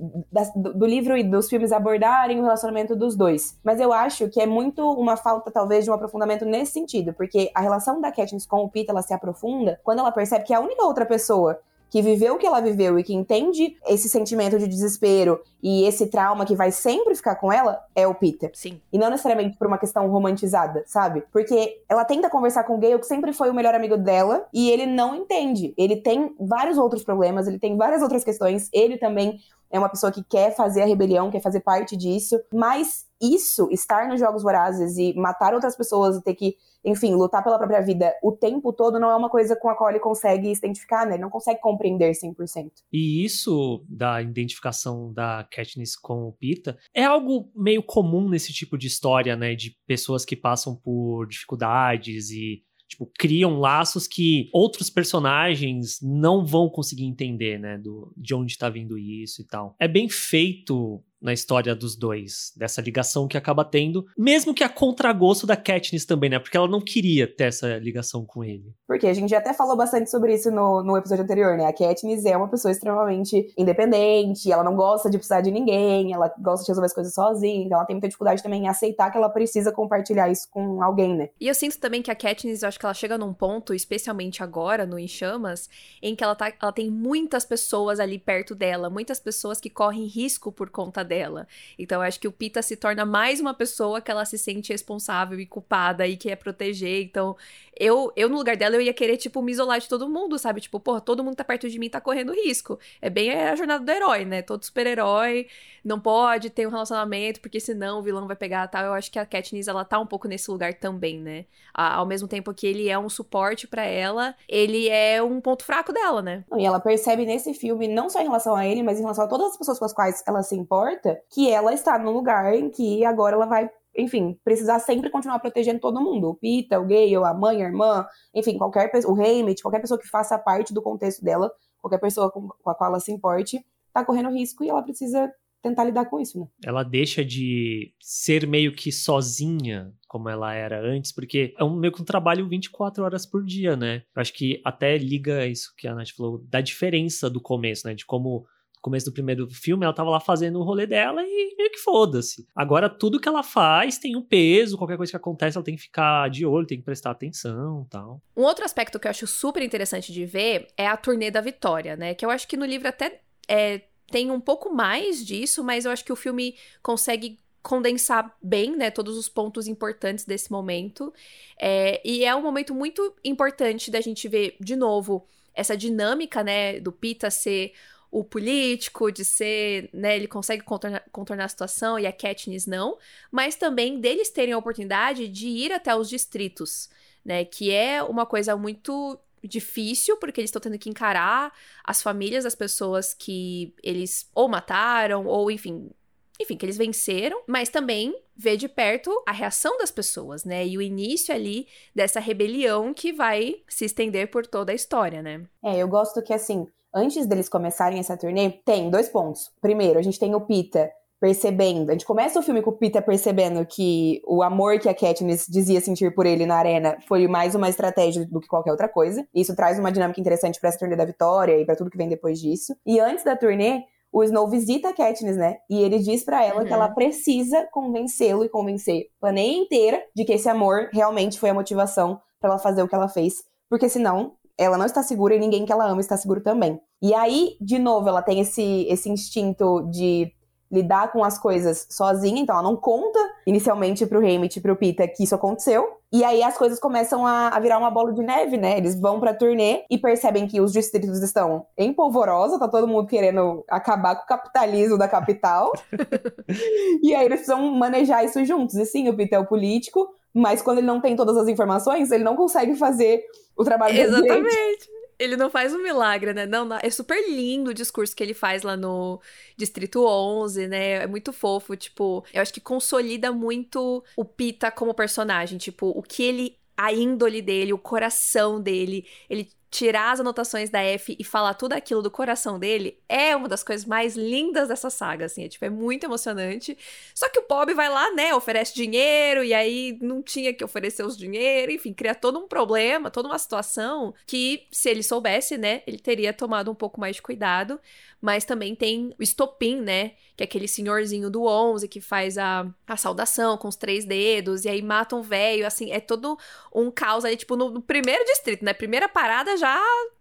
[0.53, 3.57] do, do livro e dos filmes abordarem o relacionamento dos dois.
[3.63, 7.49] Mas eu acho que é muito uma falta, talvez, de um aprofundamento nesse sentido, porque
[7.55, 10.59] a relação da Katniss com o Pita, ela se aprofunda quando ela percebe que a
[10.59, 14.67] única outra pessoa que viveu o que ela viveu e que entende esse sentimento de
[14.67, 18.51] desespero e esse trauma que vai sempre ficar com ela é o Peter.
[18.53, 18.79] Sim.
[18.91, 21.23] E não necessariamente por uma questão romantizada, sabe?
[21.31, 24.69] Porque ela tenta conversar com o Gale, que sempre foi o melhor amigo dela, e
[24.69, 25.73] ele não entende.
[25.77, 29.39] Ele tem vários outros problemas, ele tem várias outras questões, ele também
[29.71, 34.07] é uma pessoa que quer fazer a rebelião, quer fazer parte disso, mas isso, estar
[34.07, 36.55] nos Jogos Vorazes e matar outras pessoas e ter que
[36.87, 39.89] enfim, lutar pela própria vida o tempo todo não é uma coisa com a qual
[39.89, 41.15] ele consegue se identificar, né?
[41.15, 42.71] Ele não consegue compreender 100%.
[42.91, 48.77] E isso da identificação da Katniss com o Pita é algo meio comum nesse tipo
[48.77, 49.53] de história, né?
[49.53, 56.69] De pessoas que passam por dificuldades e tipo, criam laços que outros personagens não vão
[56.69, 57.77] conseguir entender, né?
[57.77, 59.75] Do, de onde tá vindo isso e tal.
[59.77, 64.69] É bem feito na história dos dois, dessa ligação que acaba tendo, mesmo que a
[64.69, 66.39] contragosto da Katniss também, né?
[66.39, 68.73] Porque ela não queria ter essa ligação com ele.
[68.87, 71.65] Porque a gente já até falou bastante sobre isso no, no episódio anterior, né?
[71.65, 76.31] A Katniss é uma pessoa extremamente independente, ela não gosta de precisar de ninguém, ela
[76.39, 79.17] gosta de resolver as coisas sozinha, então ela tem muita dificuldade também em aceitar que
[79.17, 81.29] ela precisa compartilhar isso com alguém, né?
[81.39, 84.43] E eu sinto também que a Katniss, eu acho que ela chega num ponto, especialmente
[84.43, 85.69] agora, no Em Chamas,
[86.01, 90.05] em que ela, tá, ela tem muitas pessoas ali perto dela, muitas pessoas que correm
[90.05, 91.47] risco por conta dela.
[91.79, 95.39] Então acho que o Pita se torna mais uma pessoa que ela se sente responsável
[95.39, 97.01] e culpada e quer proteger.
[97.03, 97.35] Então
[97.79, 100.61] eu, eu no lugar dela, eu ia querer, tipo, me isolar de todo mundo, sabe?
[100.61, 102.79] Tipo, porra, todo mundo tá perto de mim tá correndo risco.
[103.01, 104.41] É bem a jornada do herói, né?
[104.41, 105.47] Todo super-herói
[105.83, 108.83] não pode ter um relacionamento, porque senão o vilão vai pegar tal.
[108.83, 111.45] Eu acho que a Katniss, ela tá um pouco nesse lugar também, né?
[111.77, 115.93] ao mesmo tempo que ele é um suporte para ela, ele é um ponto fraco
[115.93, 116.43] dela, né?
[116.57, 119.27] E ela percebe nesse filme, não só em relação a ele, mas em relação a
[119.27, 122.69] todas as pessoas com as quais ela se importa, que ela está num lugar em
[122.69, 126.29] que agora ela vai enfim, precisar sempre continuar protegendo todo mundo.
[126.29, 129.99] O Pita, o Gale, a mãe, a irmã, enfim, qualquer pessoa, o Hammett, qualquer pessoa
[129.99, 133.59] que faça parte do contexto dela, qualquer pessoa com, com a qual ela se importe,
[133.91, 135.31] tá correndo risco e ela precisa
[135.61, 136.47] tentar lidar com isso, né?
[136.63, 141.91] Ela deixa de ser meio que sozinha como ela era antes, porque é um meio
[141.91, 144.03] que um trabalho 24 horas por dia, né?
[144.15, 147.93] Eu acho que até liga isso que a Nath falou, da diferença do começo, né?
[147.93, 148.45] De como
[148.81, 152.47] começo do primeiro filme, ela tava lá fazendo o rolê dela e meio que foda-se.
[152.55, 155.81] Agora, tudo que ela faz tem um peso, qualquer coisa que acontece, ela tem que
[155.81, 158.21] ficar de olho, tem que prestar atenção tal.
[158.35, 161.95] Um outro aspecto que eu acho super interessante de ver é a turnê da Vitória,
[161.95, 162.13] né?
[162.13, 165.91] Que eu acho que no livro até é, tem um pouco mais disso, mas eu
[165.91, 171.13] acho que o filme consegue condensar bem, né, todos os pontos importantes desse momento.
[171.59, 176.79] É, e é um momento muito importante da gente ver, de novo, essa dinâmica, né,
[176.79, 177.73] do Pita ser
[178.19, 182.97] o político, de ser, né, ele consegue contornar, contornar, a situação e a Katniss não,
[183.31, 186.89] mas também deles terem a oportunidade de ir até os distritos,
[187.23, 191.53] né, que é uma coisa muito difícil, porque eles estão tendo que encarar
[191.83, 195.91] as famílias das pessoas que eles ou mataram, ou enfim,
[196.39, 200.65] enfim, que eles venceram, mas também ver de perto a reação das pessoas, né?
[200.65, 205.45] E o início ali dessa rebelião que vai se estender por toda a história, né?
[205.63, 206.67] É, eu gosto que assim,
[206.97, 209.51] antes deles começarem essa turnê, tem dois pontos.
[209.61, 213.03] Primeiro, a gente tem o Pita percebendo, a gente começa o filme com o Peter
[213.03, 217.55] percebendo que o amor que a Katniss dizia sentir por ele na arena foi mais
[217.55, 219.27] uma estratégia do que qualquer outra coisa.
[219.33, 222.07] Isso traz uma dinâmica interessante para essa turnê da vitória e para tudo que vem
[222.07, 222.75] depois disso.
[222.85, 225.57] E antes da turnê, o Snow visita a Katniss, né?
[225.69, 226.67] E ele diz para ela uhum.
[226.67, 231.49] que ela precisa convencê-lo e convencer a planeia inteira de que esse amor realmente foi
[231.49, 235.35] a motivação para ela fazer o que ela fez, porque senão ela não está segura
[235.35, 236.79] e ninguém que ela ama está seguro também.
[237.01, 240.31] E aí, de novo, ela tem esse, esse instinto de
[240.71, 245.07] lidar com as coisas sozinha, então ela não conta inicialmente pro Hammett e pro Pita
[245.07, 245.87] que isso aconteceu.
[246.11, 248.77] E aí as coisas começam a, a, virar uma bola de neve, né?
[248.77, 253.07] Eles vão pra turnê e percebem que os distritos estão em polvorosa, tá todo mundo
[253.07, 255.71] querendo acabar com o capitalismo da capital.
[257.03, 258.75] e aí eles precisam manejar isso juntos.
[258.75, 262.11] E sim, o Pita é o político, mas quando ele não tem todas as informações,
[262.11, 263.23] ele não consegue fazer
[263.57, 264.96] o trabalho dele Exatamente.
[265.19, 266.45] Ele não faz um milagre, né?
[266.45, 269.19] Não, não, é super lindo o discurso que ele faz lá no
[269.55, 271.03] Distrito 11, né?
[271.03, 276.03] É muito fofo, tipo, eu acho que consolida muito o Pita como personagem, tipo, o
[276.03, 281.23] que ele a índole dele, o coração dele, ele tirar as anotações da F e
[281.23, 285.43] falar tudo aquilo do coração dele é uma das coisas mais lindas dessa saga, assim,
[285.43, 286.75] é, tipo, é muito emocionante.
[287.13, 291.05] Só que o Bob vai lá, né, oferece dinheiro e aí não tinha que oferecer
[291.05, 295.83] os dinheiro, enfim, cria todo um problema, toda uma situação que se ele soubesse, né,
[295.85, 297.79] ele teria tomado um pouco mais de cuidado,
[298.19, 302.67] mas também tem o estopim, né, que é aquele senhorzinho do 11 que faz a,
[302.87, 306.35] a saudação com os três dedos, e aí mata um velho, assim, é todo
[306.73, 308.73] um caos ali, tipo, no, no primeiro distrito, né?
[308.73, 309.66] Primeira parada já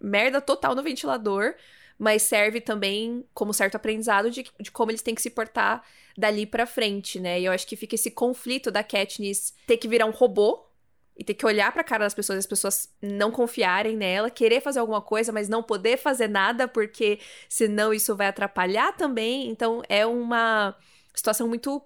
[0.01, 1.55] merda total no ventilador,
[1.99, 5.83] mas serve também como certo aprendizado de, de como eles têm que se portar
[6.17, 7.41] dali pra frente, né?
[7.41, 10.67] E eu acho que fica esse conflito da Katniss ter que virar um robô
[11.17, 14.61] e ter que olhar para a cara das pessoas, as pessoas não confiarem nela, querer
[14.61, 19.49] fazer alguma coisa, mas não poder fazer nada porque senão isso vai atrapalhar também.
[19.49, 20.77] Então é uma
[21.15, 21.83] situação muito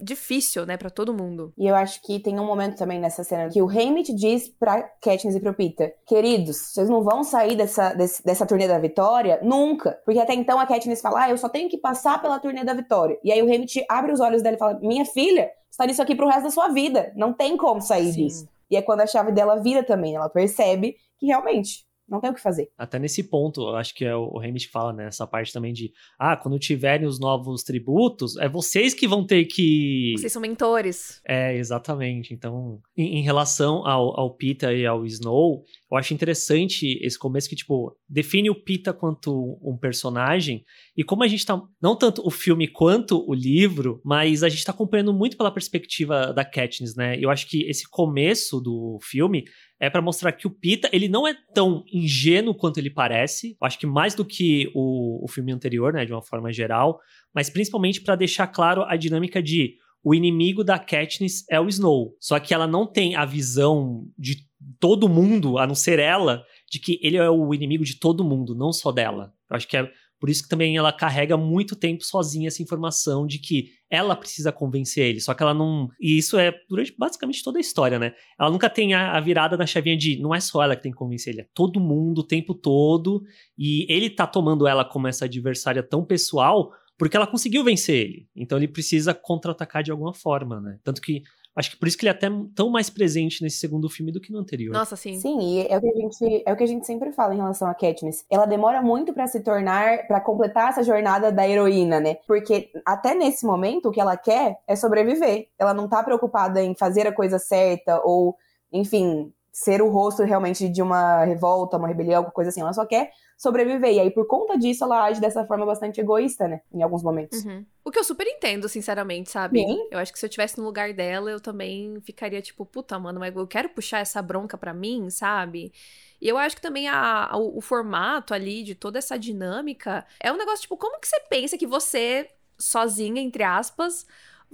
[0.00, 1.52] difícil, né, para todo mundo.
[1.56, 4.82] E eu acho que tem um momento também nessa cena que o Hammett diz pra
[5.00, 9.38] Katniss e pro Peter, queridos, vocês não vão sair dessa, desse, dessa turnê da vitória
[9.42, 9.98] nunca.
[10.04, 12.74] Porque até então a Katniss fala, ah, eu só tenho que passar pela turnê da
[12.74, 13.18] vitória.
[13.22, 16.14] E aí o Hammett abre os olhos dela e fala, minha filha, está nisso aqui
[16.14, 17.12] pro resto da sua vida.
[17.16, 18.24] Não tem como sair Sim.
[18.24, 18.48] disso.
[18.70, 22.34] E é quando a chave dela vira também, ela percebe que realmente não tem o
[22.34, 22.70] que fazer.
[22.76, 25.06] Até nesse ponto, eu acho que é o, Hamish fala, né?
[25.06, 29.44] Essa parte também de, ah, quando tiverem os novos tributos, é vocês que vão ter
[29.46, 30.12] que.
[30.16, 31.20] Vocês são mentores.
[31.26, 32.34] É, exatamente.
[32.34, 37.48] Então, em, em relação ao, ao Pita e ao Snow, eu acho interessante esse começo
[37.48, 40.64] que, tipo, define o Pita quanto um personagem.
[40.96, 41.60] E como a gente tá.
[41.80, 46.32] Não tanto o filme quanto o livro, mas a gente tá acompanhando muito pela perspectiva
[46.32, 47.16] da Katniss, né?
[47.18, 49.44] Eu acho que esse começo do filme
[49.80, 53.56] é para mostrar que o Pita, ele não é tão ingênuo quanto ele parece.
[53.60, 57.00] Eu acho que mais do que o, o filme anterior, né, de uma forma geral,
[57.34, 62.14] mas principalmente para deixar claro a dinâmica de o inimigo da Katniss é o Snow.
[62.20, 64.36] Só que ela não tem a visão de
[64.78, 68.54] todo mundo, a não ser ela, de que ele é o inimigo de todo mundo,
[68.54, 69.32] não só dela.
[69.50, 69.90] Eu acho que é
[70.24, 74.50] por isso que também ela carrega muito tempo sozinha essa informação de que ela precisa
[74.50, 75.20] convencer ele.
[75.20, 75.90] Só que ela não.
[76.00, 78.14] E isso é durante basicamente toda a história, né?
[78.40, 80.96] Ela nunca tem a, virada na chavinha de não é só ela que tem que
[80.96, 83.22] convencer ele, é todo mundo o tempo todo.
[83.58, 88.26] E ele tá tomando ela como essa adversária tão pessoal porque ela conseguiu vencer ele.
[88.34, 90.78] Então ele precisa contra-atacar de alguma forma, né?
[90.82, 91.22] Tanto que
[91.56, 94.20] Acho que por isso que ele é até tão mais presente nesse segundo filme do
[94.20, 94.72] que no anterior.
[94.72, 95.18] Nossa, sim.
[95.20, 97.36] Sim, e é o que a gente, é o que a gente sempre fala em
[97.36, 98.24] relação a Katniss.
[98.28, 102.16] Ela demora muito para se tornar, para completar essa jornada da heroína, né?
[102.26, 105.48] Porque até nesse momento o que ela quer é sobreviver.
[105.56, 108.36] Ela não tá preocupada em fazer a coisa certa ou,
[108.72, 112.60] enfim, ser o rosto realmente de uma revolta, uma rebelião, alguma coisa assim.
[112.60, 113.92] Ela só quer sobreviver.
[113.92, 116.60] E aí, por conta disso, ela age dessa forma bastante egoísta, né?
[116.72, 117.44] Em alguns momentos.
[117.44, 117.64] Uhum.
[117.84, 119.60] O que eu super entendo, sinceramente, sabe?
[119.60, 119.86] Sim.
[119.92, 123.20] Eu acho que se eu tivesse no lugar dela, eu também ficaria tipo, puta, mano,
[123.20, 125.72] mas eu quero puxar essa bronca pra mim, sabe?
[126.20, 130.32] E eu acho que também a, a, o formato ali de toda essa dinâmica é
[130.32, 134.04] um negócio, tipo, como que você pensa que você, sozinha, entre aspas,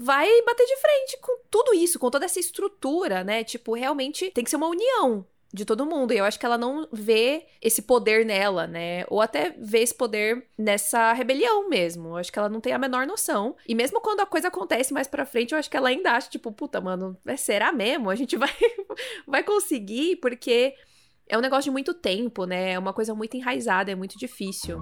[0.02, 3.44] vai bater de frente com tudo isso, com toda essa estrutura, né?
[3.44, 6.14] Tipo, realmente tem que ser uma união de todo mundo.
[6.14, 9.04] E eu acho que ela não vê esse poder nela, né?
[9.08, 12.08] Ou até vê esse poder nessa rebelião mesmo.
[12.08, 13.54] Eu acho que ela não tem a menor noção.
[13.68, 16.30] E mesmo quando a coisa acontece mais pra frente, eu acho que ela ainda acha,
[16.30, 18.08] tipo, puta, mano, será mesmo?
[18.08, 18.54] A gente vai,
[19.26, 20.16] vai conseguir?
[20.16, 20.74] Porque
[21.28, 22.72] é um negócio de muito tempo, né?
[22.72, 24.80] É uma coisa muito enraizada, é muito difícil.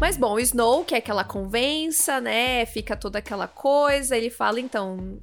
[0.00, 2.64] Mas bom, o Snow quer que ela convença, né?
[2.64, 4.16] Fica toda aquela coisa.
[4.16, 5.20] Ele fala, então,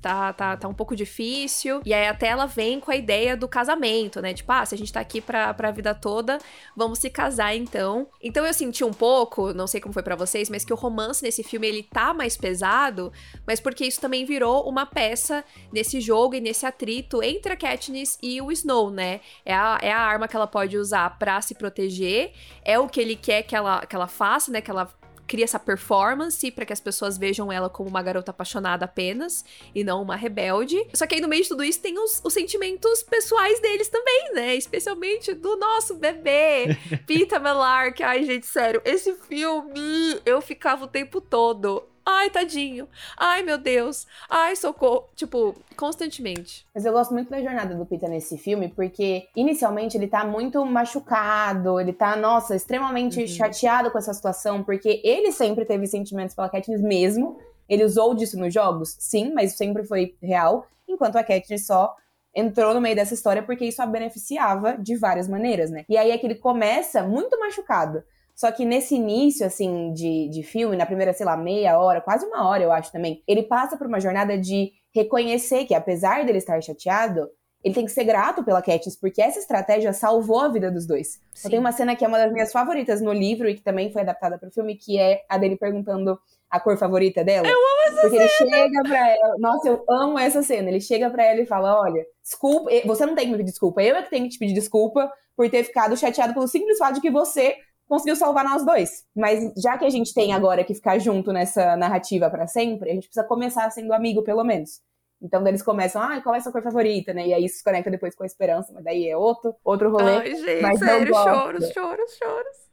[0.00, 1.80] tá, tá, tá um pouco difícil.
[1.84, 4.34] E aí até ela vem com a ideia do casamento, né?
[4.34, 6.38] Tipo, ah, se a gente tá aqui pra, pra vida toda,
[6.76, 8.08] vamos se casar então.
[8.22, 11.22] Então eu senti um pouco, não sei como foi para vocês, mas que o romance
[11.22, 13.12] nesse filme ele tá mais pesado,
[13.46, 18.18] mas porque isso também virou uma peça nesse jogo e nesse atrito entre a Katniss
[18.22, 19.20] e o Snow, né?
[19.44, 22.32] É a, é a arma que ela pode usar para se proteger,
[22.64, 24.60] é o que ele quer que ela, que ela faça, né?
[24.60, 24.90] Que ela
[25.30, 29.84] cria essa performance para que as pessoas vejam ela como uma garota apaixonada apenas e
[29.84, 30.76] não uma rebelde.
[30.92, 34.32] Só que aí no meio de tudo isso tem os, os sentimentos pessoais deles também,
[34.34, 34.56] né?
[34.56, 38.02] Especialmente do nosso bebê, Pita Melark.
[38.02, 42.88] Ai, gente, sério, esse filme eu ficava o tempo todo Ai, tadinho.
[43.16, 44.06] Ai, meu Deus.
[44.28, 45.08] Ai, socorro.
[45.14, 46.66] Tipo, constantemente.
[46.74, 50.64] Mas eu gosto muito da jornada do Peter nesse filme, porque inicialmente ele tá muito
[50.64, 53.26] machucado, ele tá, nossa, extremamente uhum.
[53.26, 57.38] chateado com essa situação, porque ele sempre teve sentimentos pela Katniss mesmo.
[57.68, 58.96] Ele usou disso nos jogos?
[58.98, 60.66] Sim, mas sempre foi real.
[60.88, 61.94] Enquanto a Katniss só
[62.34, 65.84] entrou no meio dessa história porque isso a beneficiava de várias maneiras, né?
[65.88, 68.02] E aí é que ele começa muito machucado.
[68.40, 72.24] Só que nesse início, assim, de, de filme, na primeira, sei lá, meia hora, quase
[72.24, 76.38] uma hora, eu acho também, ele passa por uma jornada de reconhecer que, apesar dele
[76.38, 77.28] estar chateado,
[77.62, 81.20] ele tem que ser grato pela Katniss, porque essa estratégia salvou a vida dos dois.
[81.44, 83.92] Eu tenho uma cena que é uma das minhas favoritas no livro e que também
[83.92, 87.46] foi adaptada para o filme, que é a dele perguntando a cor favorita dela.
[87.46, 88.30] Eu amo essa porque cena!
[88.38, 89.36] Porque ele chega pra ela.
[89.38, 90.70] Nossa, eu amo essa cena.
[90.70, 93.82] Ele chega pra ela e fala: Olha, desculpa, você não tem que me pedir desculpa.
[93.82, 96.94] Eu é que tenho que te pedir desculpa por ter ficado chateado pelo simples fato
[96.94, 97.54] de que você
[97.90, 99.04] conseguiu salvar nós dois.
[99.14, 102.94] Mas já que a gente tem agora que ficar junto nessa narrativa para sempre, a
[102.94, 104.80] gente precisa começar sendo amigo, pelo menos.
[105.20, 107.26] Então, eles começam, ah, qual é a sua cor favorita, né?
[107.26, 110.16] E aí isso se conecta depois com a esperança, mas daí é outro, outro rolê.
[110.16, 112.69] Ai, gente, mas sério, choros, choros, choros.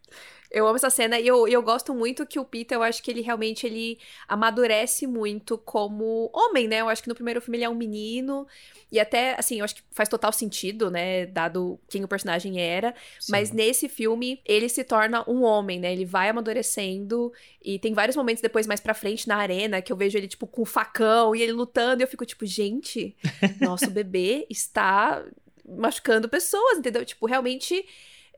[0.52, 3.12] Eu amo essa cena e eu, eu gosto muito que o Peter, eu acho que
[3.12, 6.82] ele realmente ele amadurece muito como homem, né?
[6.82, 8.48] Eu acho que no primeiro filme ele é um menino
[8.92, 11.26] e até, assim, eu acho que faz total sentido, né?
[11.26, 12.96] Dado quem o personagem era.
[13.20, 13.32] Sim.
[13.32, 15.92] Mas nesse filme ele se torna um homem, né?
[15.92, 19.98] Ele vai amadurecendo e tem vários momentos depois mais pra frente na arena que eu
[19.98, 23.16] vejo ele, tipo, com um facão e ele lutando e eu fico tipo, gente,
[23.60, 25.26] nosso bebê está
[25.68, 27.04] machucando pessoas, entendeu?
[27.04, 27.86] Tipo, realmente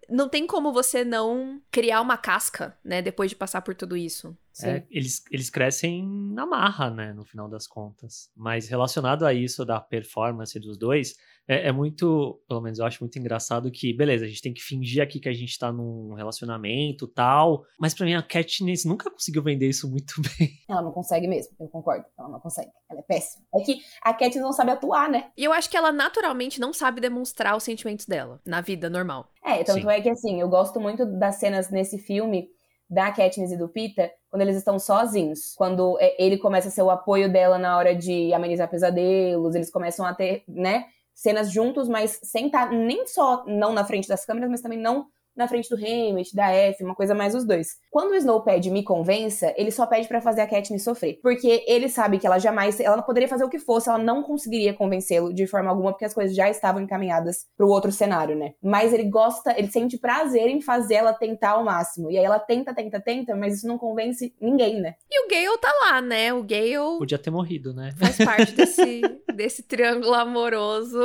[0.10, 4.38] não tem como você não criar uma casca, né, depois de passar por tudo isso.
[4.62, 8.30] É, eles, eles crescem na marra, né, no final das contas.
[8.36, 11.16] Mas relacionado a isso da performance dos dois,
[11.50, 14.62] é, é, muito, pelo menos eu acho muito engraçado que, beleza, a gente tem que
[14.62, 19.10] fingir aqui que a gente tá num relacionamento tal, mas para mim a Katniss nunca
[19.10, 20.52] conseguiu vender isso muito bem.
[20.70, 23.44] Ela não consegue mesmo, eu concordo, ela não consegue, ela é péssima.
[23.56, 25.32] É que a Katniss não sabe atuar, né?
[25.36, 29.32] E eu acho que ela naturalmente não sabe demonstrar os sentimentos dela na vida normal.
[29.44, 29.90] É, tanto Sim.
[29.90, 32.48] é que assim, eu gosto muito das cenas nesse filme
[32.88, 35.56] da Katniss e do Peter quando eles estão sozinhos.
[35.56, 39.72] Quando é, ele começa a ser o apoio dela na hora de amenizar pesadelos, eles
[39.72, 40.86] começam a ter, né,
[41.20, 44.80] cenas juntos, mas sem estar tá nem só não na frente das câmeras, mas também
[44.80, 45.08] não
[45.40, 47.78] na frente do Hamlet, da F, uma coisa mais os dois.
[47.90, 51.18] Quando o Snow pede me convença, ele só pede para fazer a Katniss sofrer.
[51.24, 54.74] Porque ele sabe que ela jamais, ela poderia fazer o que fosse, ela não conseguiria
[54.74, 58.54] convencê-lo de forma alguma, porque as coisas já estavam encaminhadas pro outro cenário, né?
[58.62, 62.12] Mas ele gosta, ele sente prazer em fazer ela tentar ao máximo.
[62.12, 64.96] E aí ela tenta, tenta, tenta, mas isso não convence ninguém, né?
[65.10, 66.34] E o Gale tá lá, né?
[66.34, 66.98] O Gale.
[66.98, 67.94] Podia ter morrido, né?
[67.98, 69.02] Faz parte desse,
[69.34, 71.00] desse triângulo amoroso.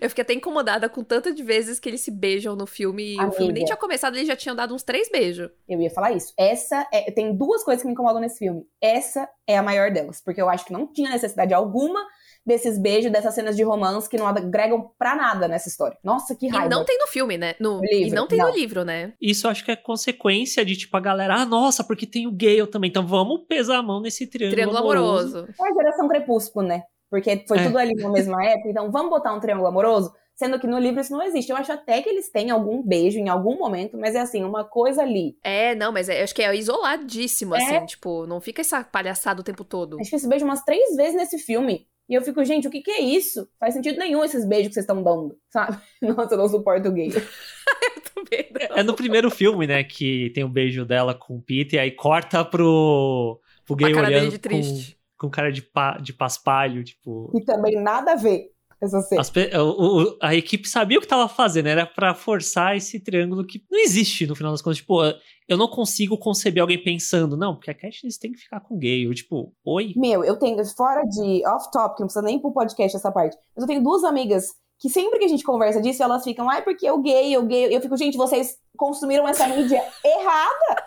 [0.00, 3.14] Eu fiquei até incomodada com tantas de vezes que eles se beijam no filme.
[3.14, 5.50] E o filme nem tinha começado, eles já tinham dado uns três beijos.
[5.68, 6.32] Eu ia falar isso.
[6.36, 8.66] Essa é, tem duas coisas que me incomodam nesse filme.
[8.80, 12.04] Essa é a maior delas, porque eu acho que não tinha necessidade alguma
[12.46, 15.96] desses beijos, dessas cenas de romance que não agregam pra nada nessa história.
[16.04, 16.66] Nossa, que raiva.
[16.66, 17.54] E não tem no filme, né?
[17.58, 18.48] No, no livro, e não tem não.
[18.48, 19.14] no livro, né?
[19.20, 22.66] Isso acho que é consequência de, tipo, a galera, ah, nossa, porque tem o Gale
[22.66, 25.38] também, então vamos pesar a mão nesse triângulo, triângulo amoroso.
[25.38, 25.54] amoroso.
[25.58, 26.82] É a geração crepúsculo, né?
[27.14, 27.64] Porque foi é.
[27.66, 30.12] tudo ali na mesma época, então vamos botar um triângulo amoroso?
[30.34, 31.52] Sendo que no livro isso não existe.
[31.52, 34.64] Eu acho até que eles têm algum beijo em algum momento, mas é assim, uma
[34.64, 35.36] coisa ali.
[35.44, 37.62] É, não, mas é, eu acho que é isoladíssimo, é.
[37.62, 40.00] assim, tipo, não fica essa palhaçada o tempo todo.
[40.00, 41.86] Acho que esse beijo umas três vezes nesse filme.
[42.08, 43.48] E eu fico, gente, o que, que é isso?
[43.60, 45.78] Faz sentido nenhum esses beijos que vocês estão dando, sabe?
[46.02, 47.10] Nossa, eu não suporto gay.
[48.74, 51.82] é no primeiro filme, né, que tem o um beijo dela com o Peter, e
[51.82, 54.94] aí corta pro, pro gay olhando de triste.
[54.94, 57.30] Com, com cara de, pa, de paspalho, tipo...
[57.34, 58.54] E também nada a ver.
[58.82, 63.46] As, o, o, a equipe sabia o que tava fazendo, era para forçar esse triângulo
[63.46, 64.78] que não existe no final das contas.
[64.78, 65.02] Tipo,
[65.48, 69.06] eu não consigo conceber alguém pensando, não, porque a Katniss tem que ficar com gay.
[69.06, 69.94] Eu, tipo, oi?
[69.96, 73.68] Meu, eu tenho, fora de off-topic, não precisa nem pro podcast essa parte, mas eu
[73.68, 77.00] tenho duas amigas que sempre que a gente conversa disso, elas ficam, ai, porque eu
[77.00, 77.74] gay, eu gay.
[77.74, 80.84] Eu fico, gente, vocês consumiram essa mídia errada.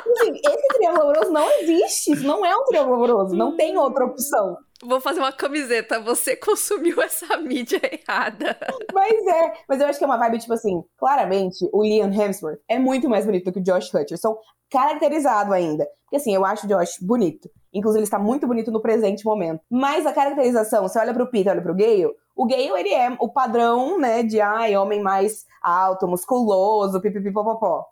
[0.00, 2.12] Assim, esse triângulo amoroso não existe.
[2.12, 3.36] Isso não é um triângulo amoroso.
[3.36, 4.56] Não tem outra opção.
[4.82, 6.00] Vou fazer uma camiseta.
[6.00, 8.56] Você consumiu essa mídia errada.
[8.92, 9.52] Mas é.
[9.68, 13.08] Mas eu acho que é uma vibe, tipo assim, claramente, o Liam Hemsworth é muito
[13.08, 14.36] mais bonito do que o Josh Hutcherson.
[14.70, 15.86] Caracterizado ainda.
[16.04, 17.48] Porque assim, eu acho o Josh bonito.
[17.72, 19.60] Inclusive, ele está muito bonito no presente momento.
[19.70, 23.28] Mas a caracterização, você olha pro Peter, olha pro Gale, o Gale, ele é o
[23.28, 27.84] padrão, né, de, ai, homem mais alto, musculoso, pipipipopopó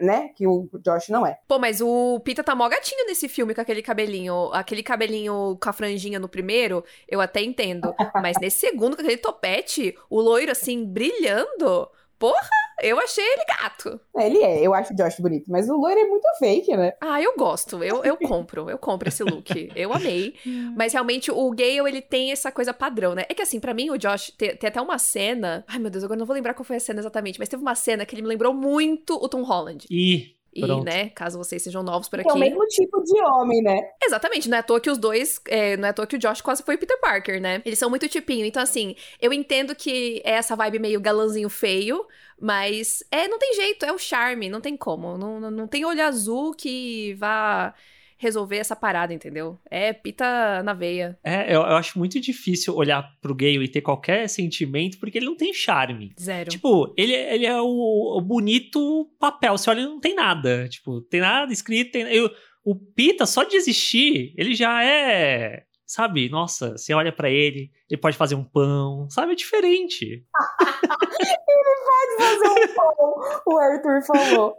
[0.00, 0.28] né?
[0.34, 1.38] Que o Josh não é.
[1.46, 4.50] Pô, mas o Pita tá mó gatinho nesse filme com aquele cabelinho.
[4.52, 7.94] Aquele cabelinho com a franjinha no primeiro, eu até entendo.
[8.22, 11.88] mas nesse segundo, com aquele topete, o loiro assim, brilhando.
[12.18, 12.48] Porra,
[12.82, 14.00] eu achei ele gato.
[14.16, 16.92] É, ele é, eu acho o Josh bonito, mas o loiro é muito fake, né?
[17.00, 20.34] Ah, eu gosto, eu, eu compro, eu compro esse look, eu amei.
[20.76, 23.24] Mas realmente o Gale, ele tem essa coisa padrão, né?
[23.28, 26.04] É que assim, para mim o Josh, tem, tem, até uma cena, ai meu Deus,
[26.04, 28.22] agora não vou lembrar qual foi a cena exatamente, mas teve uma cena que ele
[28.22, 29.86] me lembrou muito o Tom Holland.
[29.90, 32.28] E e, né, caso vocês sejam novos por aqui.
[32.28, 33.90] É o mesmo tipo de homem, né?
[34.02, 36.18] Exatamente, não é à toa que os dois, é, não é à toa que o
[36.18, 37.62] Josh quase foi Peter Parker, né?
[37.64, 42.06] Eles são muito tipinho, então assim, eu entendo que é essa vibe meio galãzinho feio,
[42.40, 45.16] mas é, não tem jeito, é o charme, não tem como.
[45.16, 47.74] Não, não, não tem olho azul que vá
[48.16, 49.58] resolver essa parada, entendeu?
[49.70, 51.18] É pita na veia.
[51.22, 55.26] É, eu, eu, acho muito difícil olhar pro gay e ter qualquer sentimento, porque ele
[55.26, 56.12] não tem charme.
[56.18, 56.50] Zero.
[56.50, 59.56] Tipo, ele, ele é o, o bonito papel.
[59.56, 60.68] Você olha, não tem nada.
[60.68, 61.92] Tipo, tem nada escrito.
[61.92, 62.30] Tem, eu,
[62.64, 65.64] o Pita, só de existir, ele já é.
[65.86, 69.32] Sabe, nossa, você olha para ele, ele pode fazer um pão, sabe?
[69.32, 70.04] É diferente.
[70.04, 74.56] ele pode fazer um pão, o Arthur falou.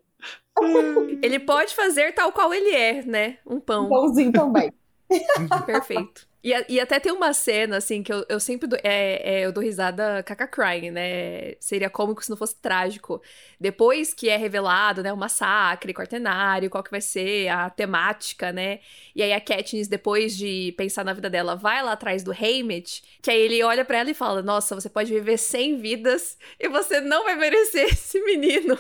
[1.22, 3.38] Ele pode fazer tal qual ele é, né?
[3.46, 3.86] Um pão.
[3.86, 4.72] Um pãozinho também.
[5.66, 6.28] Perfeito.
[6.44, 9.52] E, e, até tem uma cena, assim, que eu, eu sempre dou, é, é, eu
[9.52, 11.56] dou risada caca crying, né?
[11.60, 13.22] Seria cômico se não fosse trágico.
[13.60, 18.80] Depois que é revelado, né, o massacre quartenário, qual que vai ser a temática, né?
[19.16, 23.02] E aí a Katniss, depois de pensar na vida dela, vai lá atrás do Haymitch,
[23.22, 26.70] que aí ele olha para ela e fala, nossa, você pode viver 100 vidas e
[26.70, 28.78] você não vai merecer esse menino.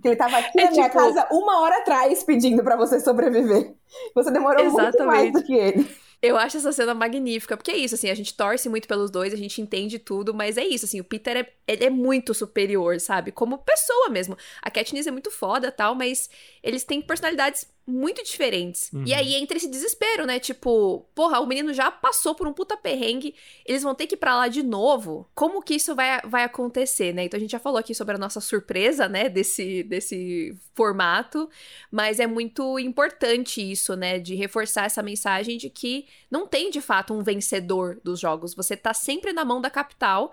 [0.00, 0.98] Porque ele tava aqui é, na minha tipo...
[0.98, 3.74] casa uma hora atrás pedindo para você sobreviver.
[4.14, 4.96] Você demorou Exatamente.
[4.96, 5.86] muito mais do que ele.
[6.22, 9.32] Eu acho essa cena magnífica, porque é isso, assim, a gente torce muito pelos dois,
[9.32, 13.00] a gente entende tudo, mas é isso, assim, o Peter é, ele é muito superior,
[13.00, 13.32] sabe?
[13.32, 14.36] Como pessoa mesmo.
[14.60, 16.28] A Katniss é muito foda tal, mas
[16.62, 18.90] eles têm personalidades muito diferentes.
[18.92, 19.04] Uhum.
[19.04, 20.38] E aí entra esse desespero, né?
[20.38, 23.34] Tipo, porra, o menino já passou por um puta perrengue,
[23.66, 25.28] eles vão ter que ir pra lá de novo.
[25.34, 27.24] Como que isso vai, vai acontecer, né?
[27.24, 29.28] Então a gente já falou aqui sobre a nossa surpresa, né?
[29.28, 31.48] Desse, desse formato,
[31.90, 34.18] mas é muito importante isso, né?
[34.18, 38.54] De reforçar essa mensagem de que não tem de fato um vencedor dos jogos.
[38.54, 40.32] Você tá sempre na mão da capital,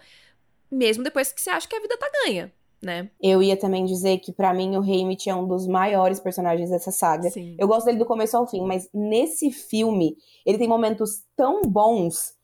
[0.70, 3.10] mesmo depois que você acha que a vida tá ganha né?
[3.22, 6.92] Eu ia também dizer que para mim o Haymitch é um dos maiores personagens dessa
[6.92, 7.30] saga.
[7.30, 7.56] Sim.
[7.60, 12.38] Eu gosto dele do começo ao fim, mas nesse filme ele tem momentos tão bons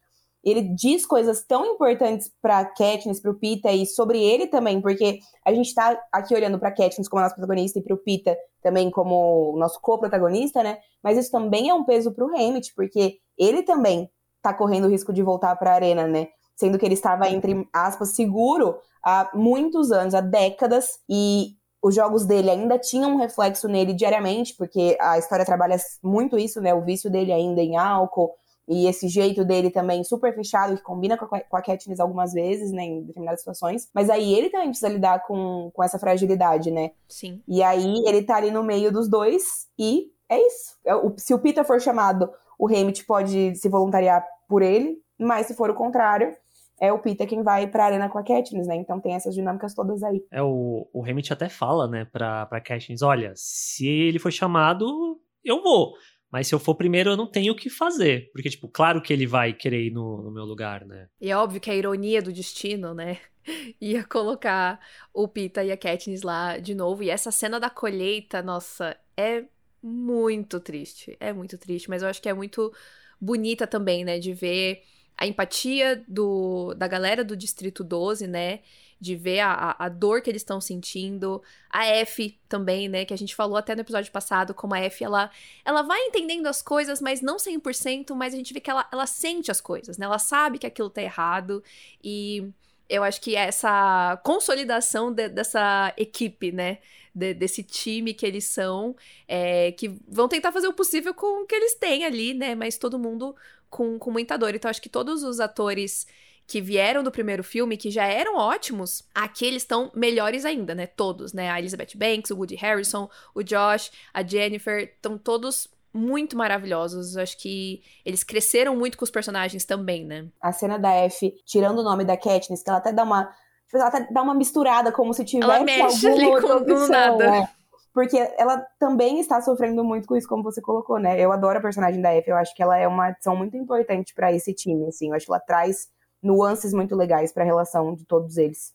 [0.43, 5.53] ele diz coisas tão importantes pra Katniss, pro Pita e sobre ele também, porque a
[5.53, 9.79] gente tá aqui olhando pra Katniss como nosso protagonista e pro Pita também como nosso
[9.81, 10.79] co-protagonista, né?
[11.01, 14.09] Mas isso também é um peso pro Hammett, porque ele também
[14.41, 16.27] tá correndo o risco de voltar pra arena, né?
[16.57, 22.25] Sendo que ele estava, entre aspas, seguro há muitos anos, há décadas, e os jogos
[22.25, 26.73] dele ainda tinham um reflexo nele diariamente, porque a história trabalha muito isso, né?
[26.73, 28.33] O vício dele ainda em álcool,
[28.67, 32.31] e esse jeito dele também super fechado, que combina com a, com a Katniss algumas
[32.31, 33.89] vezes, né, em determinadas situações.
[33.93, 36.91] Mas aí ele também precisa lidar com, com essa fragilidade, né?
[37.09, 37.41] Sim.
[37.47, 40.77] E aí ele tá ali no meio dos dois e é isso.
[40.85, 45.55] É se o Peter for chamado, o Hammett pode se voluntariar por ele, mas se
[45.55, 46.35] for o contrário,
[46.79, 48.75] é o Peter quem vai pra arena com a Katniss, né?
[48.75, 50.23] Então tem essas dinâmicas todas aí.
[50.31, 55.19] É, o, o Hammett até fala, né, pra, pra Katniss, olha, se ele for chamado,
[55.43, 55.95] eu vou.
[56.31, 58.31] Mas se eu for primeiro, eu não tenho o que fazer.
[58.33, 61.07] Porque, tipo, claro que ele vai querer ir no, no meu lugar, né?
[61.21, 63.19] E é óbvio que a ironia do destino, né?
[63.79, 64.79] Ia colocar
[65.13, 67.03] o Pita e a Katniss lá de novo.
[67.03, 69.43] E essa cena da colheita, nossa, é
[69.79, 71.15] muito triste.
[71.19, 72.73] É muito triste, mas eu acho que é muito
[73.21, 74.17] bonita também, né?
[74.17, 74.81] De ver
[75.17, 78.59] a empatia do, da galera do Distrito 12, né?
[79.03, 81.43] de ver a, a dor que eles estão sentindo.
[81.69, 83.03] A F também, né?
[83.03, 85.29] Que a gente falou até no episódio passado, como a F, ela,
[85.65, 89.05] ela vai entendendo as coisas, mas não 100%, mas a gente vê que ela, ela
[89.05, 90.05] sente as coisas, né?
[90.05, 91.61] Ela sabe que aquilo tá errado
[92.01, 92.49] e
[92.87, 96.77] eu acho que essa consolidação de, dessa equipe, né?
[97.13, 98.95] De, desse time que eles são,
[99.27, 102.55] é, que vão tentar fazer o possível com o que eles têm ali, né?
[102.55, 103.35] Mas todo mundo
[103.73, 104.53] com, com muita dor.
[104.53, 106.05] Então, acho que todos os atores
[106.45, 110.85] que vieram do primeiro filme, que já eram ótimos, aqui eles estão melhores ainda, né?
[110.85, 111.49] Todos, né?
[111.49, 117.17] A Elizabeth Banks, o Woody Harrison, o Josh, a Jennifer, estão todos muito maravilhosos.
[117.17, 120.27] Acho que eles cresceram muito com os personagens também, né?
[120.39, 123.25] A cena da F, tirando o nome da Katniss, que ela até dá uma.
[123.65, 127.31] Tipo, ela até dá uma misturada, como se tivesse ela mexe ali com opção, nada.
[127.31, 127.49] Né?
[127.93, 131.19] Porque ela também está sofrendo muito com isso, como você colocou, né?
[131.19, 134.13] Eu adoro a personagem da F, eu acho que ela é uma adição muito importante
[134.15, 135.09] para esse time, assim.
[135.09, 135.87] Eu acho que ela traz
[136.21, 138.73] nuances muito legais para a relação de todos eles.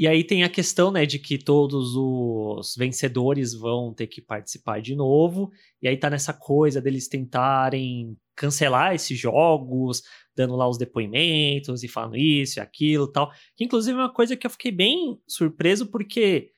[0.00, 4.80] E aí tem a questão, né, de que todos os vencedores vão ter que participar
[4.80, 5.50] de novo.
[5.82, 10.00] E aí tá nessa coisa deles tentarem cancelar esses jogos,
[10.34, 13.30] dando lá os depoimentos e falando isso e aquilo tal.
[13.54, 16.50] Que inclusive é uma coisa que eu fiquei bem surpreso porque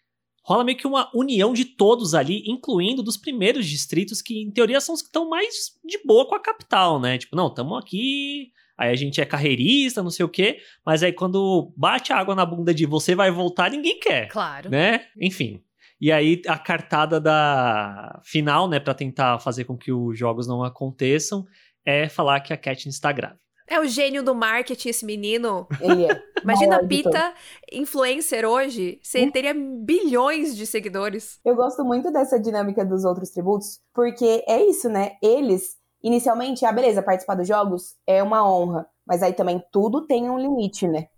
[0.44, 4.80] rola meio que uma união de todos ali, incluindo dos primeiros distritos que em teoria
[4.80, 7.18] são os que estão mais de boa com a capital, né?
[7.18, 11.12] Tipo, não, estamos aqui Aí a gente é carreirista, não sei o quê, mas aí
[11.12, 14.28] quando bate a água na bunda de você vai voltar, ninguém quer.
[14.28, 14.70] Claro.
[14.70, 15.06] Né?
[15.20, 15.62] Enfim.
[16.00, 20.64] E aí a cartada da final, né, para tentar fazer com que os jogos não
[20.64, 21.44] aconteçam,
[21.86, 23.40] é falar que a Katniss está grávida.
[23.68, 25.66] É o gênio do marketing, esse menino.
[25.80, 26.22] Ele é.
[26.42, 27.32] Imagina a Pita,
[27.72, 29.30] influencer hoje, você hum?
[29.30, 31.38] teria bilhões de seguidores.
[31.44, 35.12] Eu gosto muito dessa dinâmica dos outros tributos, porque é isso, né?
[35.22, 40.30] Eles inicialmente, ah, beleza, participar dos jogos é uma honra, mas aí também tudo tem
[40.30, 41.08] um limite, né?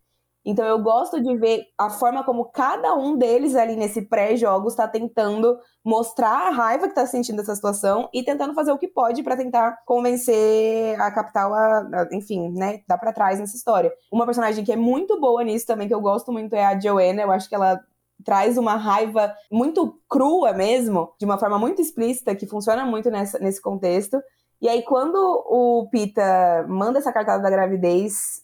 [0.45, 4.87] Então eu gosto de ver a forma como cada um deles ali nesse pré-jogos está
[4.87, 9.23] tentando mostrar a raiva que está sentindo dessa situação e tentando fazer o que pode
[9.23, 13.91] para tentar convencer a capital a, a enfim, né, dar para trás nessa história.
[14.13, 17.23] Uma personagem que é muito boa nisso também que eu gosto muito é a Joanna,
[17.23, 17.81] eu acho que ela
[18.23, 23.39] traz uma raiva muito crua mesmo, de uma forma muito explícita que funciona muito nessa,
[23.39, 24.21] nesse contexto.
[24.65, 28.43] E aí, quando o Pita manda essa cartada da gravidez,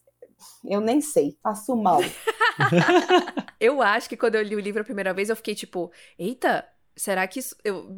[0.62, 2.00] eu nem sei, faço mal.
[3.58, 6.68] eu acho que quando eu li o livro a primeira vez, eu fiquei tipo, eita,
[6.94, 7.56] será que isso.
[7.64, 7.88] Eu,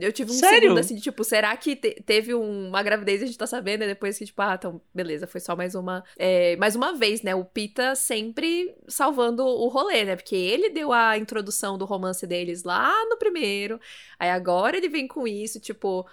[0.00, 0.62] eu tive um Sério?
[0.62, 3.84] segundo assim, de, tipo, será que te, teve uma gravidez e a gente tá sabendo?
[3.84, 6.02] E depois que, tipo, ah, então, beleza, foi só mais uma.
[6.16, 7.34] É, mais uma vez, né?
[7.34, 10.16] O Pita sempre salvando o rolê, né?
[10.16, 13.78] Porque ele deu a introdução do romance deles lá no primeiro.
[14.18, 16.06] Aí agora ele vem com isso, tipo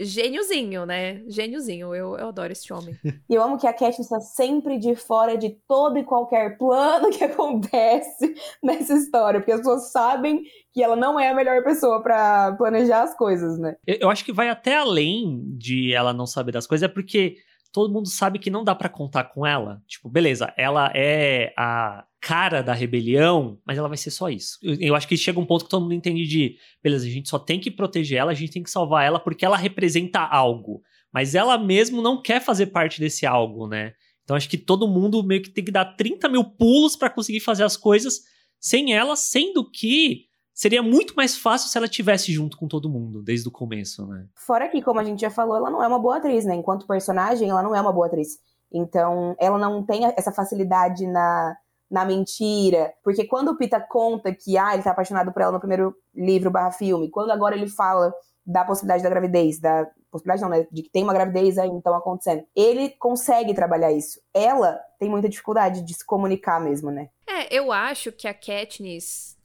[0.00, 1.22] gêniozinho, né?
[1.28, 1.94] Gêniozinho.
[1.94, 2.96] Eu, eu adoro esse homem.
[3.28, 7.10] E eu amo que a Katniss está sempre de fora de todo e qualquer plano
[7.10, 10.42] que acontece nessa história, porque as pessoas sabem
[10.72, 13.76] que ela não é a melhor pessoa para planejar as coisas, né?
[13.86, 17.36] Eu, eu acho que vai até além de ela não saber das coisas, é porque
[17.72, 19.82] todo mundo sabe que não dá para contar com ela.
[19.86, 24.58] Tipo, beleza, ela é a cara da rebelião, mas ela vai ser só isso.
[24.62, 27.28] Eu, eu, acho que chega um ponto que todo mundo entende de, beleza, a gente
[27.28, 30.82] só tem que proteger ela, a gente tem que salvar ela porque ela representa algo,
[31.12, 33.94] mas ela mesmo não quer fazer parte desse algo, né?
[34.24, 37.40] Então acho que todo mundo meio que tem que dar 30 mil pulos para conseguir
[37.40, 38.20] fazer as coisas
[38.60, 40.26] sem ela, sendo que
[40.60, 44.26] seria muito mais fácil se ela tivesse junto com todo mundo desde o começo, né?
[44.34, 46.54] Fora que, como a gente já falou, ela não é uma boa atriz, né?
[46.54, 48.38] Enquanto personagem, ela não é uma boa atriz.
[48.70, 51.56] Então, ela não tem essa facilidade na,
[51.90, 52.92] na mentira.
[53.02, 56.50] Porque quando o Pita conta que ah, ele tá apaixonado por ela no primeiro livro
[56.50, 58.12] barra filme, quando agora ele fala
[58.44, 61.94] da possibilidade da gravidez, da possibilidade não, né, de que tem uma gravidez aí então
[61.94, 62.44] acontecendo.
[62.54, 64.20] Ele consegue trabalhar isso.
[64.34, 67.08] Ela tem muita dificuldade de se comunicar mesmo, né?
[67.26, 69.39] É, eu acho que a Katniss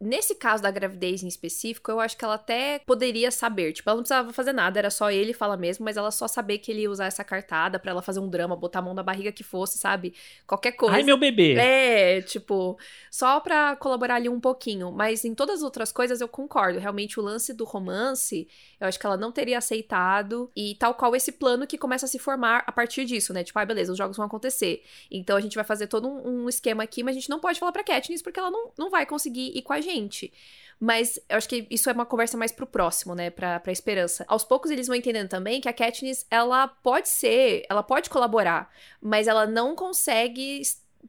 [0.00, 3.72] Nesse caso da gravidez em específico, eu acho que ela até poderia saber.
[3.72, 6.58] Tipo, ela não precisava fazer nada, era só ele falar mesmo, mas ela só saber
[6.58, 9.02] que ele ia usar essa cartada para ela fazer um drama, botar a mão na
[9.02, 10.14] barriga que fosse, sabe?
[10.46, 10.94] Qualquer coisa.
[10.94, 11.54] Ai, meu bebê!
[11.54, 12.78] É, tipo,
[13.10, 14.92] só pra colaborar ali um pouquinho.
[14.92, 16.78] Mas em todas as outras coisas eu concordo.
[16.78, 18.46] Realmente, o lance do romance,
[18.80, 20.48] eu acho que ela não teria aceitado.
[20.54, 23.42] E tal qual esse plano que começa a se formar a partir disso, né?
[23.42, 24.84] Tipo, ah, beleza, os jogos vão acontecer.
[25.10, 27.58] Então a gente vai fazer todo um, um esquema aqui, mas a gente não pode
[27.58, 30.32] falar pra Katniss porque ela não, não vai conseguir ir com a gente gente.
[30.80, 33.30] Mas eu acho que isso é uma conversa mais pro próximo, né?
[33.30, 34.24] Pra, pra esperança.
[34.28, 38.70] Aos poucos eles vão entendendo também que a Katniss, ela pode ser, ela pode colaborar,
[39.00, 40.62] mas ela não consegue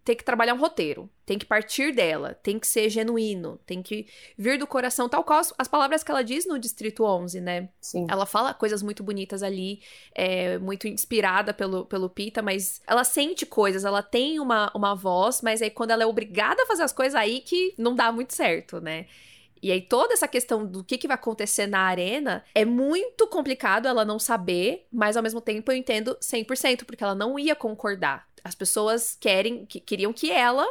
[0.03, 1.09] ter que trabalhar um roteiro.
[1.25, 5.39] Tem que partir dela, tem que ser genuíno, tem que vir do coração, tal qual
[5.39, 7.69] as, as palavras que ela diz no Distrito 11, né?
[7.79, 8.07] Sim.
[8.09, 9.81] Ela fala coisas muito bonitas ali,
[10.15, 15.41] é, muito inspirada pelo, pelo Pita, mas ela sente coisas, ela tem uma, uma voz,
[15.41, 18.33] mas aí quando ela é obrigada a fazer as coisas, aí que não dá muito
[18.33, 19.05] certo, né?
[19.61, 23.87] E aí toda essa questão do que, que vai acontecer na arena é muito complicado
[23.87, 28.27] ela não saber, mas ao mesmo tempo eu entendo 100%, porque ela não ia concordar.
[28.43, 30.65] As pessoas querem, que, queriam que ela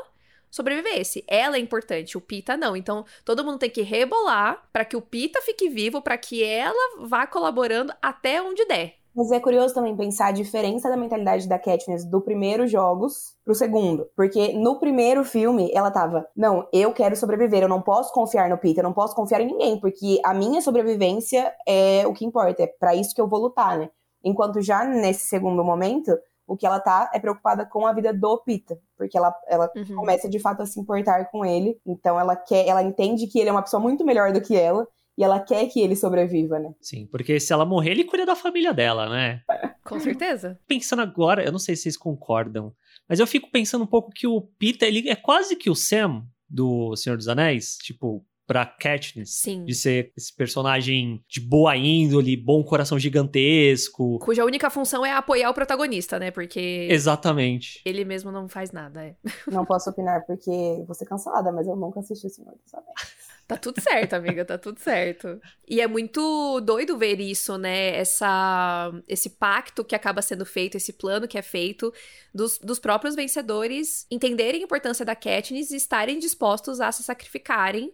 [0.51, 1.25] sobrevivesse.
[1.27, 2.77] Ela é importante, o Pita não.
[2.77, 7.07] Então, todo mundo tem que rebolar para que o Pita fique vivo, para que ela
[7.07, 8.95] vá colaborando até onde der.
[9.19, 13.53] Mas é curioso também pensar a diferença da mentalidade da Katniss do primeiro jogos pro
[13.53, 14.09] segundo.
[14.15, 18.59] Porque no primeiro filme, ela tava, não, eu quero sobreviver, eu não posso confiar no
[18.59, 22.63] Peter, eu não posso confiar em ninguém, porque a minha sobrevivência é o que importa,
[22.63, 23.91] é para isso que eu vou lutar, né?
[24.23, 26.17] Enquanto já nesse segundo momento,
[26.49, 29.97] o que ela tá é preocupada com a vida do Pita, porque ela, ela uhum.
[29.97, 33.51] começa de fato a se importar com ele, então ela quer, ela entende que ele
[33.51, 36.73] é uma pessoa muito melhor do que ela, e ela quer que ele sobreviva, né?
[36.81, 39.43] Sim, porque se ela morrer, ele cuida da família dela, né?
[39.85, 40.59] Com certeza.
[40.67, 42.73] Pensando agora, eu não sei se vocês concordam,
[43.09, 46.25] mas eu fico pensando um pouco que o Peter, ele é quase que o Sam
[46.49, 49.35] do Senhor dos Anéis, tipo, pra Katniss.
[49.35, 49.63] Sim.
[49.65, 54.19] De ser esse personagem de boa índole, bom coração gigantesco.
[54.21, 56.31] Cuja única função é apoiar o protagonista, né?
[56.31, 56.89] Porque.
[56.91, 57.83] Exatamente.
[57.85, 59.15] Ele mesmo não faz nada, é.
[59.59, 60.51] Não posso opinar porque
[60.87, 63.29] vou ser cancelada, mas eu nunca assisti o Senhor dos Anéis.
[63.47, 65.41] Tá tudo certo, amiga, tá tudo certo.
[65.67, 67.97] E é muito doido ver isso, né?
[67.97, 71.93] Essa, esse pacto que acaba sendo feito, esse plano que é feito,
[72.33, 77.93] dos, dos próprios vencedores entenderem a importância da Katniss e estarem dispostos a se sacrificarem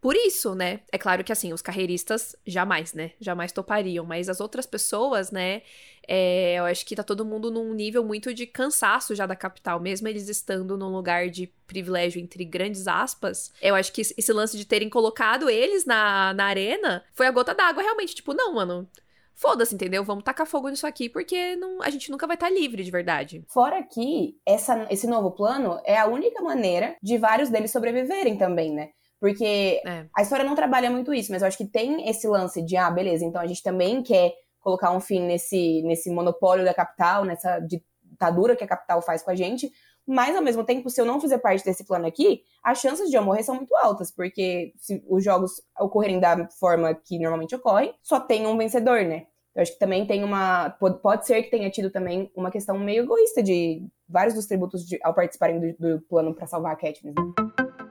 [0.00, 0.80] por isso, né?
[0.92, 3.12] É claro que assim, os carreiristas jamais, né?
[3.20, 5.62] Jamais topariam, mas as outras pessoas, né?
[6.06, 9.80] É, eu acho que tá todo mundo num nível muito de cansaço já da capital,
[9.80, 13.52] mesmo eles estando num lugar de privilégio entre grandes aspas.
[13.60, 17.54] Eu acho que esse lance de terem colocado eles na, na arena foi a gota
[17.54, 18.14] d'água, realmente.
[18.14, 18.88] Tipo, não, mano,
[19.34, 20.04] foda-se, entendeu?
[20.04, 22.90] Vamos tacar fogo nisso aqui, porque não, a gente nunca vai estar tá livre de
[22.90, 23.44] verdade.
[23.48, 28.72] Fora que essa, esse novo plano é a única maneira de vários deles sobreviverem também,
[28.72, 28.90] né?
[29.20, 30.06] Porque é.
[30.14, 32.90] a história não trabalha muito isso, mas eu acho que tem esse lance de, ah,
[32.90, 37.60] beleza, então a gente também quer colocar um fim nesse, nesse monopólio da capital, nessa
[37.60, 39.70] ditadura que a capital faz com a gente,
[40.06, 43.16] mas ao mesmo tempo, se eu não fizer parte desse plano aqui, as chances de
[43.16, 47.92] eu morrer são muito altas, porque se os jogos ocorrerem da forma que normalmente ocorre,
[48.02, 49.26] só tem um vencedor, né?
[49.54, 50.70] Eu acho que também tem uma.
[51.02, 54.98] Pode ser que tenha tido também uma questão meio egoísta de vários dos tributos de,
[55.02, 57.14] ao participarem do, do plano para salvar a Katniss.
[57.14, 57.85] Né?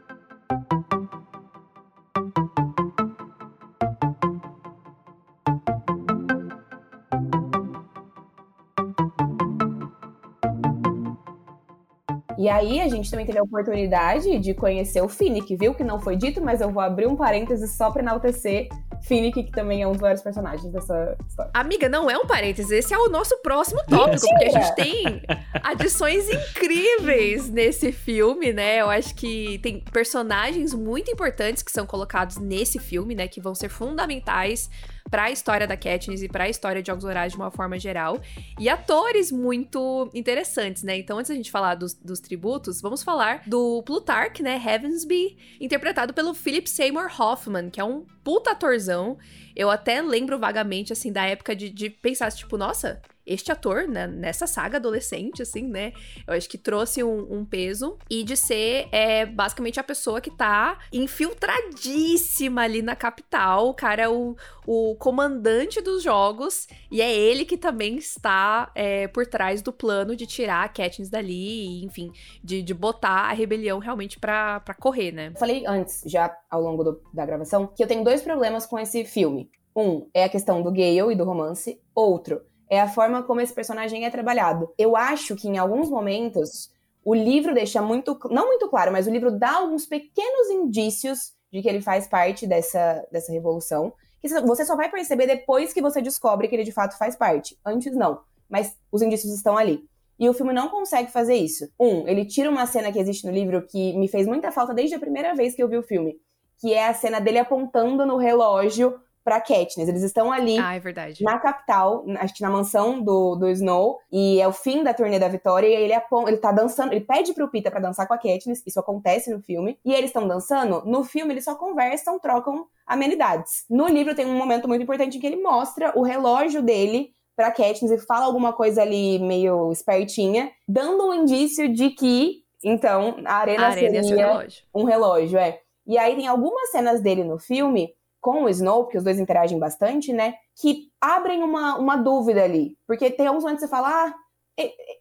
[12.45, 15.73] E aí a gente também teve a oportunidade de conhecer o Finnick, viu?
[15.73, 18.69] Que não foi dito, mas eu vou abrir um parêntese só pra enaltecer
[19.01, 21.49] Finnick, que também é um dos vários personagens dessa história.
[21.55, 25.23] Amiga, não é um parêntese, esse é o nosso próximo tópico, porque a gente tem
[25.63, 28.79] adições incríveis nesse filme, né?
[28.79, 33.27] Eu acho que tem personagens muito importantes que são colocados nesse filme, né?
[33.27, 34.69] Que vão ser fundamentais
[35.15, 37.79] para a história da Katniss e para a história de Jogos Vorazes de uma forma
[37.79, 38.19] geral.
[38.59, 40.97] E atores muito interessantes, né?
[40.97, 44.61] Então, antes da gente falar dos, dos tributos, vamos falar do Plutarch, né?
[44.61, 49.17] Heavensby, interpretado pelo Philip Seymour Hoffman, que é um puta atorzão.
[49.55, 54.07] Eu até lembro vagamente, assim, da época de, de pensar, tipo, nossa, este ator né,
[54.07, 55.93] nessa saga adolescente, assim, né?
[56.27, 60.29] Eu acho que trouxe um, um peso e de ser é, basicamente a pessoa que
[60.29, 63.69] tá infiltradíssima ali na capital.
[63.69, 69.07] O cara é o, o comandante dos jogos e é ele que também está é,
[69.07, 72.11] por trás do plano de tirar a Katniss dali, e, enfim,
[72.43, 75.33] de, de botar a rebelião realmente pra, pra correr, né?
[75.37, 79.03] Falei antes, já ao longo do, da gravação, que eu tenho dois problemas com esse
[79.03, 79.49] filme.
[79.75, 81.81] Um é a questão do Gale e do romance.
[81.93, 84.73] Outro é a forma como esse personagem é trabalhado.
[84.77, 86.71] Eu acho que em alguns momentos
[87.03, 91.61] o livro deixa muito, não muito claro, mas o livro dá alguns pequenos indícios de
[91.61, 96.01] que ele faz parte dessa, dessa revolução, que você só vai perceber depois que você
[96.01, 97.57] descobre que ele de fato faz parte.
[97.63, 99.87] Antes não, mas os indícios estão ali.
[100.17, 101.69] E o filme não consegue fazer isso.
[101.79, 104.95] Um, ele tira uma cena que existe no livro que me fez muita falta desde
[104.95, 106.19] a primeira vez que eu vi o filme,
[106.59, 109.89] que é a cena dele apontando no relógio para Katniss.
[109.89, 114.39] Eles estão ali ah, é na capital, acho que na mansão do, do Snow, e
[114.39, 115.93] é o fim da turnê da Vitória, e ele,
[116.27, 119.41] ele tá dançando, ele pede pro Pita para dançar com a Katniss, isso acontece no
[119.41, 123.65] filme, e eles estão dançando, no filme eles só conversam, trocam amenidades.
[123.67, 127.51] No livro tem um momento muito importante em que ele mostra o relógio dele pra
[127.51, 133.37] Katniss e fala alguma coisa ali meio espertinha, dando um indício de que, então, a
[133.37, 134.63] arena, a arena seria relógio.
[134.73, 135.59] um relógio, é.
[135.87, 137.91] E aí tem algumas cenas dele no filme
[138.25, 140.33] com o Snow, porque os dois interagem bastante, né?
[140.59, 142.75] Que abrem uma, uma dúvida ali.
[142.87, 144.13] Porque tem alguns momentos que você fala, ah,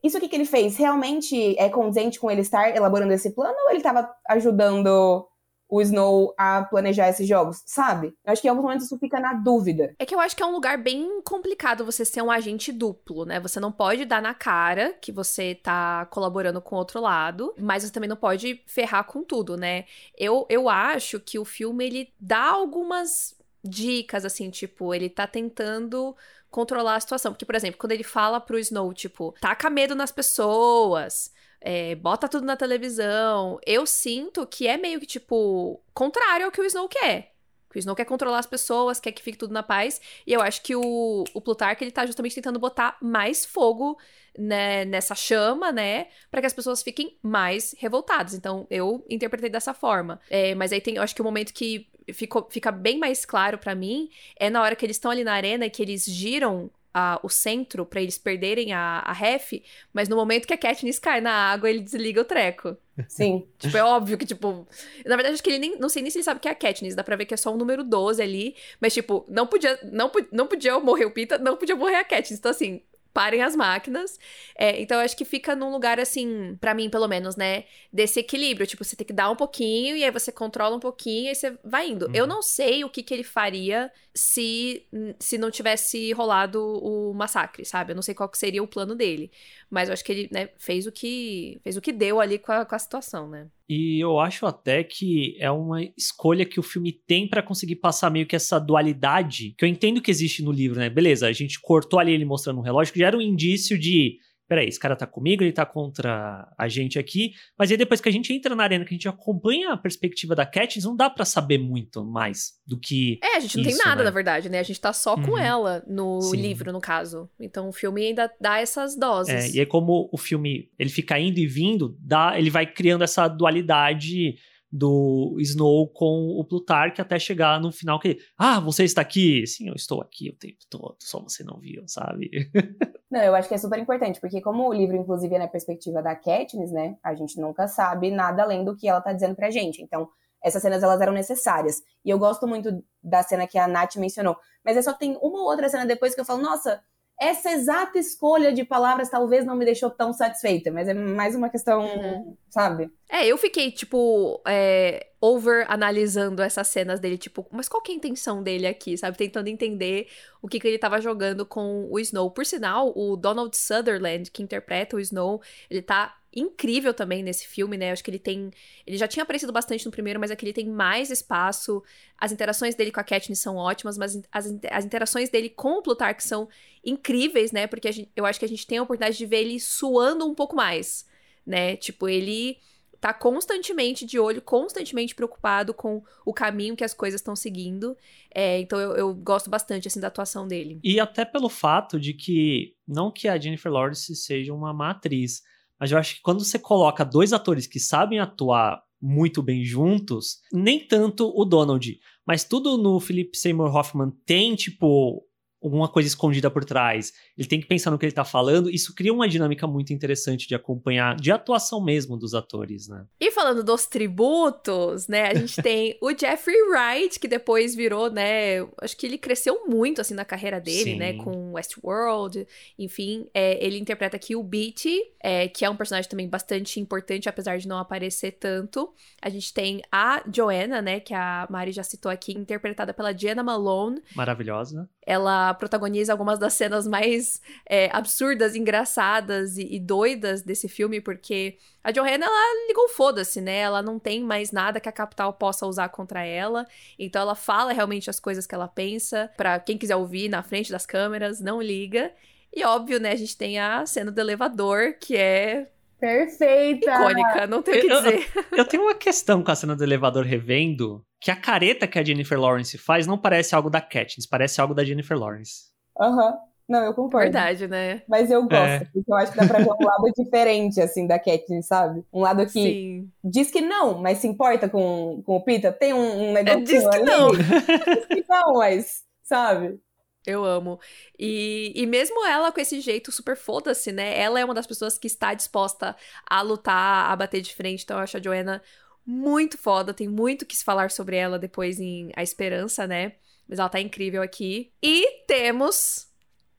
[0.02, 3.70] isso aqui que ele fez realmente é condizente com ele estar elaborando esse plano ou
[3.70, 5.26] ele estava ajudando
[5.68, 8.14] o Snow a planejar esses jogos, sabe?
[8.24, 9.94] Eu acho que em alguns momentos isso fica na dúvida.
[9.98, 13.24] É que eu acho que é um lugar bem complicado você ser um agente duplo,
[13.24, 13.40] né?
[13.40, 17.82] Você não pode dar na cara que você tá colaborando com o outro lado, mas
[17.82, 19.84] você também não pode ferrar com tudo, né?
[20.16, 23.34] Eu, eu acho que o filme ele dá algumas
[23.64, 26.14] dicas, assim, tipo, ele tá tentando
[26.50, 27.32] controlar a situação.
[27.32, 31.32] Porque, por exemplo, quando ele fala pro Snow, tipo, taca medo nas pessoas,
[31.66, 33.58] é, bota tudo na televisão.
[33.66, 37.32] Eu sinto que é meio que, tipo, contrário ao que o Snow quer.
[37.74, 39.98] O Snow quer controlar as pessoas, quer que fique tudo na paz.
[40.26, 43.98] E eu acho que o, o Plutarch, ele tá justamente tentando botar mais fogo
[44.38, 46.08] né, nessa chama, né?
[46.30, 48.34] para que as pessoas fiquem mais revoltadas.
[48.34, 50.20] Então, eu interpretei dessa forma.
[50.28, 53.56] É, mas aí tem, eu acho que o momento que ficou, fica bem mais claro
[53.56, 56.70] para mim é na hora que eles estão ali na arena e que eles giram
[56.94, 59.60] a, o centro para eles perderem a, a ref,
[59.92, 62.76] mas no momento que a Katniss cai na água, ele desliga o treco.
[63.08, 63.44] Sim.
[63.58, 64.66] tipo, é óbvio que, tipo.
[65.04, 65.78] Na verdade, acho que ele nem.
[65.78, 66.94] Não sei nem se ele sabe que é a Katniss.
[66.94, 68.54] Dá pra ver que é só o número 12 ali.
[68.80, 69.76] Mas, tipo, não podia.
[69.90, 72.38] Não, não podia morrer o Pita, não podia morrer a Katniss.
[72.38, 72.82] Então, assim,
[73.12, 74.18] parem as máquinas.
[74.56, 77.64] É, então, eu acho que fica num lugar, assim, para mim, pelo menos, né?
[77.92, 78.66] Desse equilíbrio.
[78.66, 81.34] Tipo, você tem que dar um pouquinho, e aí você controla um pouquinho, e aí
[81.34, 82.06] você vai indo.
[82.06, 82.14] Uhum.
[82.14, 84.86] Eu não sei o que, que ele faria se,
[85.18, 87.90] se não tivesse rolado o massacre, sabe?
[87.90, 89.30] Eu não sei qual seria o plano dele.
[89.68, 92.52] Mas eu acho que ele, né, fez o que fez o que deu ali com
[92.52, 93.48] a, com a situação, né?
[93.68, 98.10] E eu acho até que é uma escolha que o filme tem para conseguir passar
[98.10, 100.88] meio que essa dualidade, que eu entendo que existe no livro, né?
[100.88, 104.18] Beleza, a gente cortou ali ele mostrando um relógio, que já era um indício de
[104.48, 108.08] peraí, esse cara tá comigo, ele tá contra a gente aqui, mas aí depois que
[108.08, 111.08] a gente entra na arena, que a gente acompanha a perspectiva da Katniss, não dá
[111.08, 114.04] para saber muito mais do que É, a gente não isso, tem nada, né?
[114.04, 114.58] na verdade, né?
[114.58, 115.38] A gente tá só com uhum.
[115.38, 116.36] ela no Sim.
[116.36, 117.28] livro, no caso.
[117.40, 119.52] Então o filme ainda dá essas doses.
[119.52, 123.04] É, e aí como o filme, ele fica indo e vindo, dá, ele vai criando
[123.04, 124.36] essa dualidade
[124.76, 129.46] do Snow com o Plutarch até chegar no final que ah, você está aqui?
[129.46, 132.28] Sim, eu estou aqui o tempo todo, só você não viu, sabe?
[133.08, 136.02] não, eu acho que é super importante, porque como o livro, inclusive, é na perspectiva
[136.02, 139.48] da Katniss, né, a gente nunca sabe nada além do que ela tá dizendo pra
[139.48, 140.08] gente, então
[140.42, 141.80] essas cenas elas eram necessárias.
[142.04, 145.44] E eu gosto muito da cena que a Nath mencionou, mas é só tem uma
[145.44, 146.82] outra cena depois que eu falo, nossa,
[147.28, 151.48] essa exata escolha de palavras talvez não me deixou tão satisfeita, mas é mais uma
[151.48, 152.36] questão, uhum.
[152.50, 152.90] sabe?
[153.08, 157.94] É, eu fiquei, tipo, é, over analisando essas cenas dele, tipo, mas qual que é
[157.94, 159.16] a intenção dele aqui, sabe?
[159.16, 160.08] Tentando entender
[160.42, 162.30] o que, que ele tava jogando com o Snow.
[162.30, 167.76] Por sinal, o Donald Sutherland, que interpreta o Snow, ele tá incrível também nesse filme,
[167.76, 167.88] né?
[167.88, 168.50] Eu acho que ele tem.
[168.86, 171.82] Ele já tinha aparecido bastante no primeiro, mas aqui ele tem mais espaço.
[172.18, 175.82] As interações dele com a Katniss são ótimas, mas as, as interações dele com o
[175.82, 176.48] Plutarch são
[176.84, 177.66] incríveis, né?
[177.66, 180.34] Porque gente, eu acho que a gente tem a oportunidade de ver ele suando um
[180.34, 181.06] pouco mais,
[181.46, 181.76] né?
[181.76, 182.58] Tipo, ele
[183.04, 187.94] tá constantemente de olho, constantemente preocupado com o caminho que as coisas estão seguindo.
[188.34, 190.80] É, então eu, eu, gosto bastante assim da atuação dele.
[190.82, 195.42] E até pelo fato de que não que a Jennifer Lawrence seja uma má atriz,
[195.84, 200.38] mas eu acho que quando você coloca dois atores que sabem atuar muito bem juntos,
[200.50, 205.22] nem tanto o Donald, mas tudo no Philip Seymour Hoffman tem, tipo,
[205.66, 207.12] alguma coisa escondida por trás.
[207.36, 208.70] Ele tem que pensar no que ele tá falando.
[208.70, 213.06] Isso cria uma dinâmica muito interessante de acompanhar, de atuação mesmo dos atores, né?
[213.18, 215.28] E falando dos tributos, né?
[215.28, 218.60] A gente tem o Jeffrey Wright, que depois virou, né?
[218.80, 221.18] Acho que ele cresceu muito, assim, na carreira dele, né, Sim.
[221.18, 221.24] né?
[221.24, 222.46] Com Westworld,
[222.78, 223.26] enfim.
[223.32, 227.56] É, ele interpreta aqui o Beatty, é, que é um personagem também bastante importante, apesar
[227.56, 228.92] de não aparecer tanto.
[229.22, 231.00] A gente tem a Joanna, né?
[231.00, 234.02] Que a Mari já citou aqui, interpretada pela Jenna Malone.
[234.14, 234.88] Maravilhosa.
[235.06, 241.56] Ela protagoniza algumas das cenas mais é, absurdas, engraçadas e, e, doidas desse filme, porque
[241.82, 243.58] a Johanna, ela ligou foda-se, né?
[243.58, 246.66] Ela não tem mais nada que a capital possa usar contra ela.
[246.98, 249.30] Então ela fala realmente as coisas que ela pensa.
[249.36, 252.12] para quem quiser ouvir na frente das câmeras, não liga.
[252.54, 253.12] E óbvio, né?
[253.12, 255.68] A gente tem a cena do elevador, que é
[256.04, 256.92] Perfeita!
[256.92, 258.28] Icônica, não tenho o que dizer.
[258.52, 261.98] Eu, eu, tenho uma questão com a cena do elevador revendo, que a careta que
[261.98, 265.70] a Jennifer Lawrence faz não parece algo da Katniss, parece algo da Jennifer Lawrence.
[265.98, 266.32] Aham.
[266.32, 266.38] Uhum.
[266.68, 267.30] Não, eu concordo.
[267.30, 268.02] Verdade, né?
[268.06, 268.80] Mas eu gosto, é.
[268.80, 272.04] porque eu acho que dá pra ver um lado diferente, assim, da Katniss, sabe?
[272.12, 273.10] Um lado que Sim.
[273.22, 275.72] diz que não, mas se importa com, com o Pita.
[275.72, 277.04] Tem um, um negócio é, diz que ali.
[277.04, 277.32] Não.
[277.32, 279.80] diz que não, mas, sabe?
[280.26, 280.78] Eu amo.
[281.18, 284.18] E, e mesmo ela com esse jeito super foda-se, né?
[284.18, 285.94] Ela é uma das pessoas que está disposta
[286.28, 287.84] a lutar, a bater de frente.
[287.84, 288.62] Então eu acho a Joanna
[289.06, 289.92] muito foda.
[289.94, 293.14] Tem muito que se falar sobre ela depois em A Esperança, né?
[293.48, 294.72] Mas ela tá incrível aqui.
[294.82, 296.08] E temos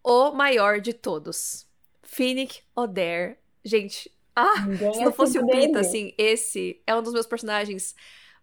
[0.04, 1.68] o maior de todos.
[2.04, 3.38] Finnick Oder.
[3.64, 7.96] Gente, ah, Ninguém se não fosse o Pita, assim, esse é um dos meus personagens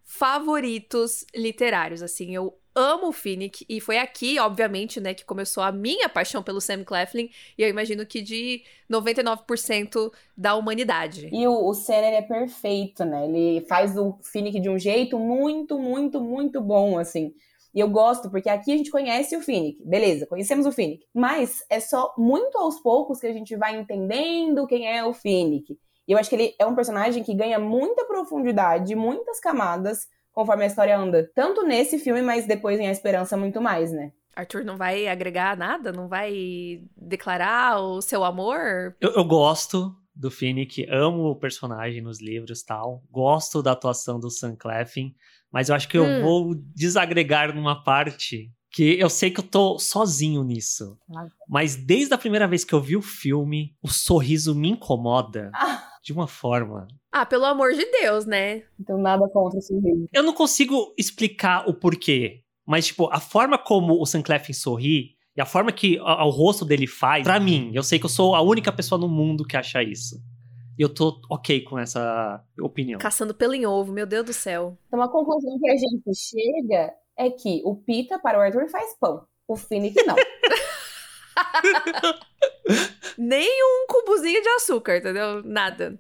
[0.02, 5.72] favoritos literários, assim, eu amo o Finnick e foi aqui, obviamente, né, que começou a
[5.72, 11.28] minha paixão pelo Sam Claflin e eu imagino que de 99% da humanidade.
[11.32, 16.20] E o, o é perfeito, né, ele faz o Finnick de um jeito muito, muito,
[16.20, 17.34] muito bom, assim.
[17.74, 19.82] E eu gosto, porque aqui a gente conhece o Finnick.
[19.82, 21.06] Beleza, conhecemos o Finnick.
[21.14, 25.78] Mas é só muito aos poucos que a gente vai entendendo quem é o Finnick.
[26.06, 30.64] E eu acho que ele é um personagem que ganha muita profundidade, muitas camadas, conforme
[30.64, 31.30] a história anda.
[31.34, 34.12] Tanto nesse filme, mas depois em A Esperança muito mais, né?
[34.34, 35.92] Arthur não vai agregar nada?
[35.92, 38.96] Não vai declarar o seu amor?
[39.00, 43.02] Eu, eu gosto do Finnick, amo o personagem nos livros tal.
[43.10, 45.14] Gosto da atuação do Sam Cleffin.
[45.52, 46.04] Mas eu acho que hum.
[46.04, 50.98] eu vou desagregar numa parte que eu sei que eu tô sozinho nisso.
[51.46, 55.91] Mas desde a primeira vez que eu vi o filme, o sorriso me incomoda ah.
[56.02, 56.88] De uma forma.
[57.10, 58.62] Ah, pelo amor de Deus, né?
[58.78, 60.08] Então nada contra o sorriso.
[60.12, 62.42] Eu não consigo explicar o porquê.
[62.66, 66.64] Mas, tipo, a forma como o Sam Cleffin sorri e a forma que o rosto
[66.64, 69.56] dele faz, para mim, eu sei que eu sou a única pessoa no mundo que
[69.56, 70.22] acha isso.
[70.78, 72.98] E eu tô ok com essa opinião.
[72.98, 74.76] Caçando pelo em ovo, meu Deus do céu.
[74.88, 78.96] Então a conclusão que a gente chega é que o Pita para o Arthur faz
[78.98, 79.24] pão.
[79.46, 80.16] O Finnick não.
[83.18, 85.42] Nem um cubozinho de açúcar, entendeu?
[85.44, 85.98] Nada.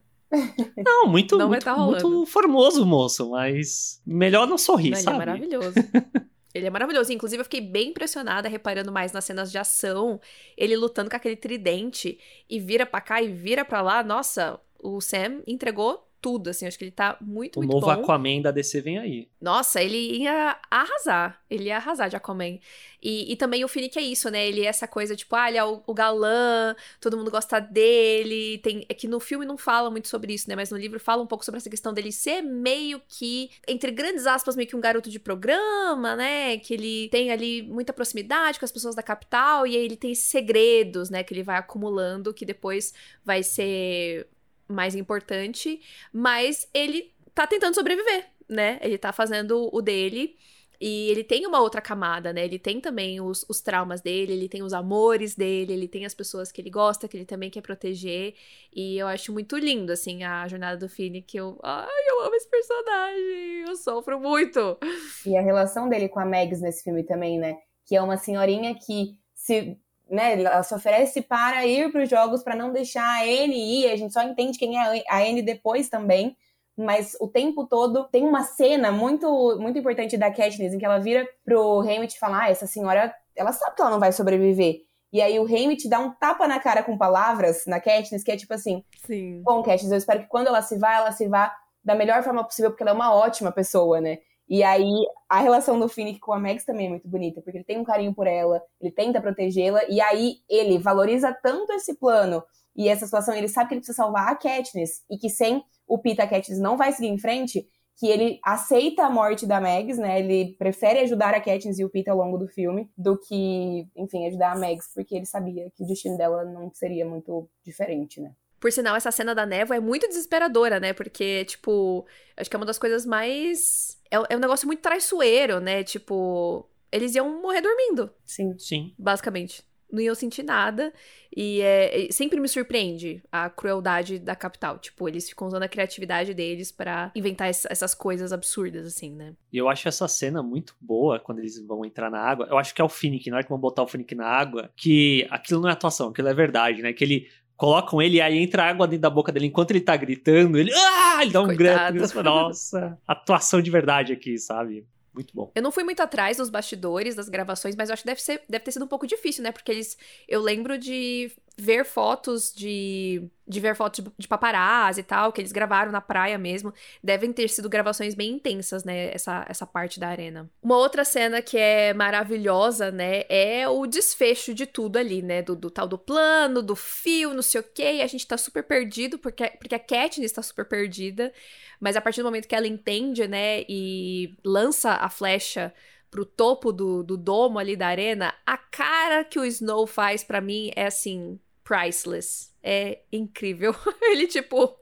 [0.76, 5.16] Não, muito, não muito, tá muito formoso, moço, mas melhor não sorrir, não, sabe?
[5.16, 5.74] Ele é maravilhoso.
[6.54, 7.12] Ele é maravilhoso.
[7.12, 10.20] Inclusive, eu fiquei bem impressionada, reparando mais nas cenas de ação.
[10.56, 12.18] Ele lutando com aquele tridente
[12.48, 14.02] e vira pra cá e vira pra lá.
[14.02, 17.78] Nossa, o Sam entregou tudo, assim, acho que ele tá muito, o muito bom.
[17.78, 19.28] O novo Aquaman da DC vem aí.
[19.40, 22.60] Nossa, ele ia arrasar, ele ia arrasar de Aquaman.
[23.02, 25.58] E, e também o Finnick é isso, né, ele é essa coisa, tipo, ah, ele
[25.58, 29.90] é o, o, galã, todo mundo gosta dele, tem, é que no filme não fala
[29.90, 32.42] muito sobre isso, né, mas no livro fala um pouco sobre essa questão dele ser
[32.42, 37.32] meio que, entre grandes aspas, meio que um garoto de programa, né, que ele tem
[37.32, 41.34] ali muita proximidade com as pessoas da capital, e aí ele tem segredos, né, que
[41.34, 42.94] ele vai acumulando, que depois
[43.24, 44.28] vai ser
[44.72, 45.80] mais importante,
[46.12, 48.78] mas ele tá tentando sobreviver, né?
[48.82, 50.36] Ele tá fazendo o dele.
[50.84, 52.44] E ele tem uma outra camada, né?
[52.44, 56.12] Ele tem também os, os, traumas dele, ele tem os amores dele, ele tem as
[56.12, 58.34] pessoas que ele gosta, que ele também quer proteger.
[58.74, 61.56] E eu acho muito lindo, assim, a jornada do Fini, que eu.
[61.62, 63.64] Ai, eu amo esse personagem!
[63.68, 64.76] Eu sofro muito!
[65.24, 67.58] E a relação dele com a Megs nesse filme também, né?
[67.86, 69.78] Que é uma senhorinha que se
[70.12, 73.90] né, ela se oferece para ir para os jogos para não deixar a Anne ir.
[73.90, 76.36] A gente só entende quem é a Anne depois também.
[76.76, 80.98] Mas o tempo todo tem uma cena muito muito importante da Katniss em que ela
[80.98, 84.80] vira pro Hamlet e fala: ah, essa senhora, ela sabe que ela não vai sobreviver.
[85.12, 88.36] E aí o Hamlet dá um tapa na cara com palavras na Katniss, que é
[88.36, 89.42] tipo assim: Sim.
[89.42, 91.54] Bom, Katniss, eu espero que quando ela se vá, ela se vá
[91.84, 94.18] da melhor forma possível, porque ela é uma ótima pessoa, né?
[94.52, 97.64] E aí, a relação do Finnick com a Max também é muito bonita, porque ele
[97.64, 102.44] tem um carinho por ela, ele tenta protegê-la, e aí ele valoriza tanto esse plano
[102.76, 105.96] e essa situação, ele sabe que ele precisa salvar a Katniss, e que sem o
[105.98, 109.96] Pita a Katniss não vai seguir em frente, que ele aceita a morte da Mags,
[109.96, 110.20] né?
[110.20, 114.26] Ele prefere ajudar a Katniss e o Pete ao longo do filme do que, enfim,
[114.26, 118.34] ajudar a Mags, porque ele sabia que o destino dela não seria muito diferente, né?
[118.62, 120.92] Por sinal, essa cena da névoa é muito desesperadora, né?
[120.92, 122.06] Porque, tipo,
[122.36, 124.00] acho que é uma das coisas mais.
[124.08, 125.82] É, é um negócio muito traiçoeiro, né?
[125.82, 128.08] Tipo, eles iam morrer dormindo.
[128.24, 128.56] Sim.
[128.56, 128.94] Sim.
[128.96, 129.64] Basicamente.
[129.90, 130.92] Não iam sentir nada.
[131.36, 134.78] E é, sempre me surpreende a crueldade da capital.
[134.78, 139.34] Tipo, eles ficam usando a criatividade deles para inventar essas coisas absurdas, assim, né?
[139.52, 142.46] E eu acho essa cena muito boa quando eles vão entrar na água.
[142.48, 144.70] Eu acho que é o Finnick, na hora que vão botar o Finnick na água,
[144.76, 146.92] que aquilo não é atuação, aquilo é verdade, né?
[146.92, 149.96] Que ele colocam ele e aí entra água dentro da boca dele enquanto ele tá
[149.96, 150.58] gritando.
[150.58, 151.18] Ele, ah!
[151.22, 152.22] ele dá um grito.
[152.22, 154.86] Nossa, atuação de verdade aqui, sabe?
[155.14, 155.52] Muito bom.
[155.54, 158.42] Eu não fui muito atrás dos bastidores, das gravações, mas eu acho que deve, ser,
[158.48, 159.52] deve ter sido um pouco difícil, né?
[159.52, 159.96] Porque eles.
[160.26, 163.28] Eu lembro de ver fotos de.
[163.46, 166.72] de ver fotos de, de paparazzi e tal, que eles gravaram na praia mesmo.
[167.02, 169.12] Devem ter sido gravações bem intensas, né?
[169.12, 170.50] Essa, essa parte da arena.
[170.62, 173.24] Uma outra cena que é maravilhosa, né?
[173.28, 175.42] É o desfecho de tudo ali, né?
[175.42, 177.94] Do, do tal do plano, do fio, não sei o quê.
[177.94, 181.32] E a gente tá super perdido, porque, porque a Katniss tá super perdida.
[181.78, 183.64] Mas a partir do momento que ela entende, né?
[183.68, 185.72] E lança a flecha
[186.12, 190.42] pro topo do, do domo ali da arena, a cara que o Snow faz para
[190.42, 192.52] mim é assim, priceless.
[192.62, 193.74] É incrível.
[194.12, 194.76] Ele, tipo,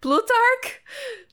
[0.00, 0.80] Plutarch,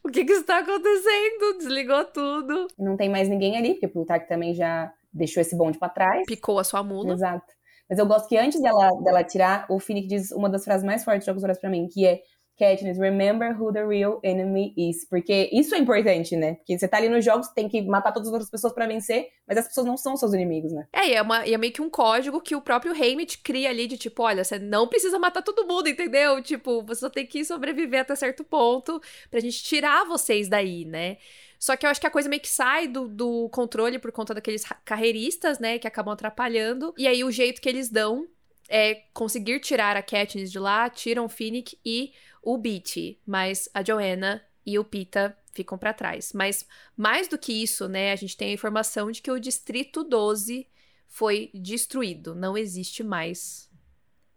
[0.03, 1.57] o que que está acontecendo?
[1.57, 2.67] Desligou tudo.
[2.77, 6.25] Não tem mais ninguém ali, porque Plutarch também já deixou esse bonde para trás.
[6.27, 7.13] Picou a sua mula.
[7.13, 7.53] Exato.
[7.89, 11.03] Mas eu gosto que antes dela, dela tirar, o Finnick diz uma das frases mais
[11.03, 12.21] fortes de Jogos Horários pra mim, que é
[12.59, 15.05] Katniss, remember who the real enemy is.
[15.09, 16.55] Porque isso é importante, né?
[16.55, 19.29] Porque você tá ali nos jogos, tem que matar todas as outras pessoas para vencer,
[19.47, 20.87] mas as pessoas não são seus inimigos, né?
[20.91, 23.69] É, e é, uma, e é meio que um código que o próprio Haymitch cria
[23.69, 26.41] ali de tipo, olha, você não precisa matar todo mundo, entendeu?
[26.43, 29.01] Tipo, você só tem que sobreviver até certo ponto
[29.31, 31.17] pra gente tirar vocês daí, né?
[31.57, 34.33] Só que eu acho que a coisa meio que sai do, do controle por conta
[34.33, 36.93] daqueles carreiristas, né, que acabam atrapalhando.
[36.97, 38.25] E aí o jeito que eles dão
[38.69, 43.83] é conseguir tirar a Katniss de lá, tiram o Finnick e o Beatty, mas a
[43.83, 46.31] Joanna e o Pita ficam para trás.
[46.33, 46.65] Mas
[46.95, 50.67] mais do que isso, né, a gente tem a informação de que o Distrito 12
[51.07, 53.67] foi destruído, não existe mais.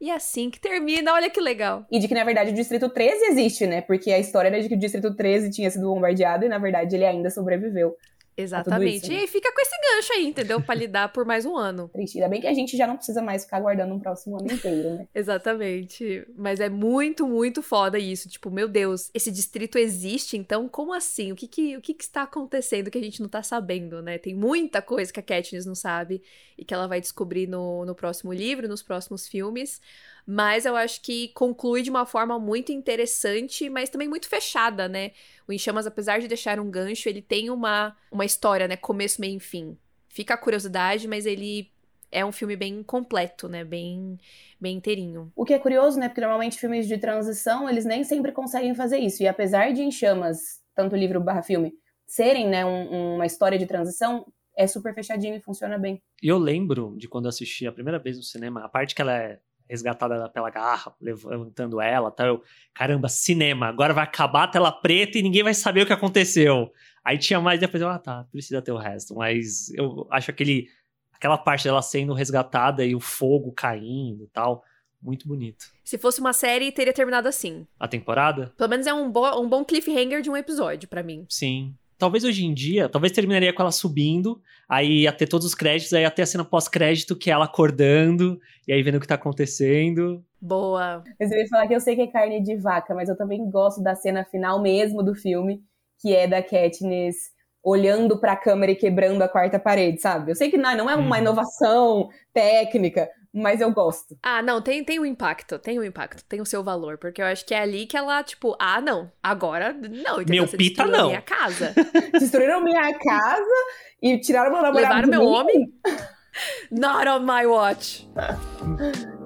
[0.01, 1.87] E é assim que termina, olha que legal.
[1.89, 3.81] E de que, na verdade, o Distrito 13 existe, né?
[3.83, 6.97] Porque a história era de que o Distrito 13 tinha sido bombardeado e, na verdade,
[6.97, 7.95] ele ainda sobreviveu.
[8.37, 9.05] Exatamente.
[9.05, 9.25] Isso, né?
[9.25, 10.61] E fica com esse gancho aí, entendeu?
[10.61, 11.89] Pra lidar por mais um ano.
[11.93, 12.17] Triste.
[12.19, 14.95] Ainda bem que a gente já não precisa mais ficar aguardando um próximo ano inteiro,
[14.95, 15.09] né?
[15.15, 16.27] Exatamente.
[16.37, 18.29] Mas é muito, muito foda isso.
[18.29, 21.33] Tipo, meu Deus, esse distrito existe, então como assim?
[21.33, 24.19] O que que, o que, que está acontecendo que a gente não tá sabendo, né?
[24.19, 26.23] Tem muita coisa que a Katniss não sabe
[26.57, 29.81] e que ela vai descobrir no, no próximo livro, nos próximos filmes
[30.27, 35.13] mas eu acho que conclui de uma forma muito interessante, mas também muito fechada, né?
[35.47, 38.77] O Em Chamas, apesar de deixar um gancho, ele tem uma, uma história, né?
[38.77, 39.77] Começo, meio e fim.
[40.09, 41.71] Fica a curiosidade, mas ele
[42.11, 43.65] é um filme bem completo, né?
[43.65, 44.19] Bem,
[44.61, 45.33] bem inteirinho.
[45.35, 46.09] O que é curioso, né?
[46.09, 49.23] Porque normalmente filmes de transição, eles nem sempre conseguem fazer isso.
[49.23, 51.73] E apesar de Em Chamas, tanto livro barra filme,
[52.07, 56.03] serem, né, um, uma história de transição, é super fechadinho e funciona bem.
[56.23, 59.01] E eu lembro de quando eu assisti a primeira vez no cinema, a parte que
[59.01, 62.27] ela é resgatada pela garra, levantando ela, tá?
[62.27, 62.43] Eu,
[62.75, 66.73] caramba, cinema, agora vai acabar a tela preta e ninguém vai saber o que aconteceu.
[67.05, 69.15] Aí tinha mais, depois eu, ah, tá, precisa ter o resto.
[69.15, 70.69] Mas eu acho aquele,
[71.13, 74.65] aquela parte dela sendo resgatada e o fogo caindo e tal,
[75.03, 75.67] muito bonito.
[75.85, 77.67] Se fosse uma série, teria terminado assim.
[77.79, 78.53] A temporada?
[78.57, 81.27] Pelo menos é um, bo um bom cliffhanger de um episódio para mim.
[81.29, 81.75] Sim.
[82.03, 85.93] Talvez hoje em dia, talvez terminaria com ela subindo, aí ia ter todos os créditos,
[85.93, 89.07] aí ia ter a cena pós-crédito que é ela acordando, e aí vendo o que
[89.07, 90.21] tá acontecendo.
[90.41, 91.05] Boa.
[91.21, 93.49] Mas eu ia falar que eu sei que é carne de vaca, mas eu também
[93.49, 95.63] gosto da cena final mesmo do filme,
[96.01, 97.15] que é da Katniss
[97.63, 100.33] olhando para a câmera e quebrando a quarta parede, sabe?
[100.33, 101.23] Eu sei que não, não é uma uhum.
[101.23, 104.17] inovação técnica, mas eu gosto.
[104.23, 107.27] Ah, não, tem, tem um impacto, tem um impacto, tem o seu valor, porque eu
[107.27, 110.43] acho que é ali que ela, tipo, ah, não, agora não, entendeu?
[110.43, 111.09] Meu Você pita não.
[111.09, 111.75] minha casa.
[112.13, 113.55] Destruíram minha casa
[114.03, 115.27] e tiraram meu namorado Levaram meu mim?
[115.27, 115.75] homem?
[116.71, 118.09] Not on my watch.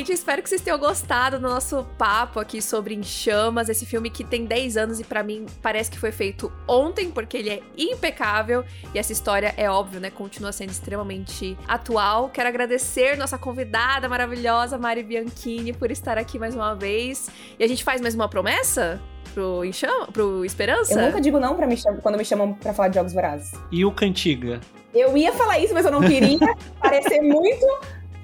[0.00, 0.12] gente.
[0.12, 4.24] Espero que vocês tenham gostado do nosso papo aqui sobre Em Chamas, esse filme que
[4.24, 8.64] tem 10 anos e para mim parece que foi feito ontem, porque ele é impecável
[8.94, 12.30] e essa história é óbvio, né, continua sendo extremamente atual.
[12.30, 17.28] Quero agradecer nossa convidada maravilhosa Mari Bianchini por estar aqui mais uma vez.
[17.58, 19.00] E a gente faz mais uma promessa?
[19.34, 20.92] pro, Enxama, pro Esperança?
[20.92, 23.52] Eu nunca digo não pra me quando me chamam pra falar de Jogos Vorazes.
[23.70, 24.60] E o Cantiga?
[24.92, 26.38] Eu ia falar isso, mas eu não queria
[26.82, 27.64] parecer muito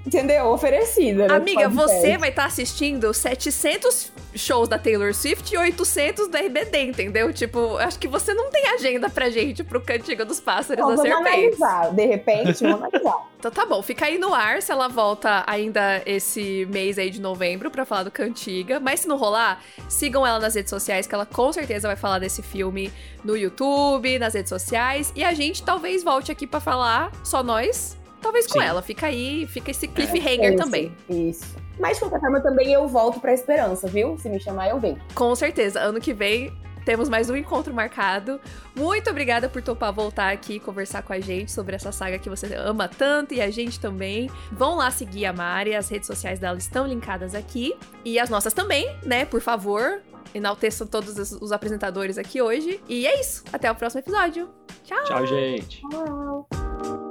[0.06, 0.46] entendeu?
[0.46, 1.26] Oferecida.
[1.26, 1.34] Né?
[1.34, 6.82] Amiga, você vai estar tá assistindo 700 shows da Taylor Swift e 800 da RBD,
[6.82, 7.32] entendeu?
[7.32, 10.96] Tipo, acho que você não tem agenda pra gente pro Cantiga dos Pássaros não, da
[10.96, 11.60] vamos Serpentes.
[11.60, 11.94] Analisar.
[11.94, 13.26] De repente, vamos analisar.
[13.38, 17.20] Então tá bom, fica aí no ar se ela volta ainda esse mês aí de
[17.20, 18.80] novembro pra falar do Cantiga.
[18.80, 22.18] Mas se não rolar, sigam ela nas redes sociais, que ela com certeza vai falar
[22.18, 22.90] desse filme
[23.22, 25.12] no YouTube, nas redes sociais.
[25.14, 27.96] E a gente talvez volte aqui para falar, só nós,
[28.26, 28.66] talvez com Sim.
[28.66, 28.82] ela.
[28.82, 30.92] Fica aí, fica esse cliffhanger é, também.
[31.08, 31.56] Isso.
[31.78, 34.16] Mas de qualquer forma, também eu volto pra esperança, viu?
[34.18, 34.98] Se me chamar, eu venho.
[35.14, 35.80] Com certeza.
[35.80, 36.52] Ano que vem
[36.84, 38.40] temos mais um encontro marcado.
[38.74, 42.30] Muito obrigada por topar voltar aqui e conversar com a gente sobre essa saga que
[42.30, 44.30] você ama tanto e a gente também.
[44.52, 47.76] Vão lá seguir a Mari, as redes sociais dela estão linkadas aqui.
[48.04, 49.24] E as nossas também, né?
[49.24, 50.00] Por favor,
[50.34, 52.80] enalteçam todos os apresentadores aqui hoje.
[52.88, 53.44] E é isso.
[53.52, 54.48] Até o próximo episódio.
[54.84, 55.04] Tchau.
[55.04, 55.82] Tchau, gente.
[55.90, 57.05] Tchau.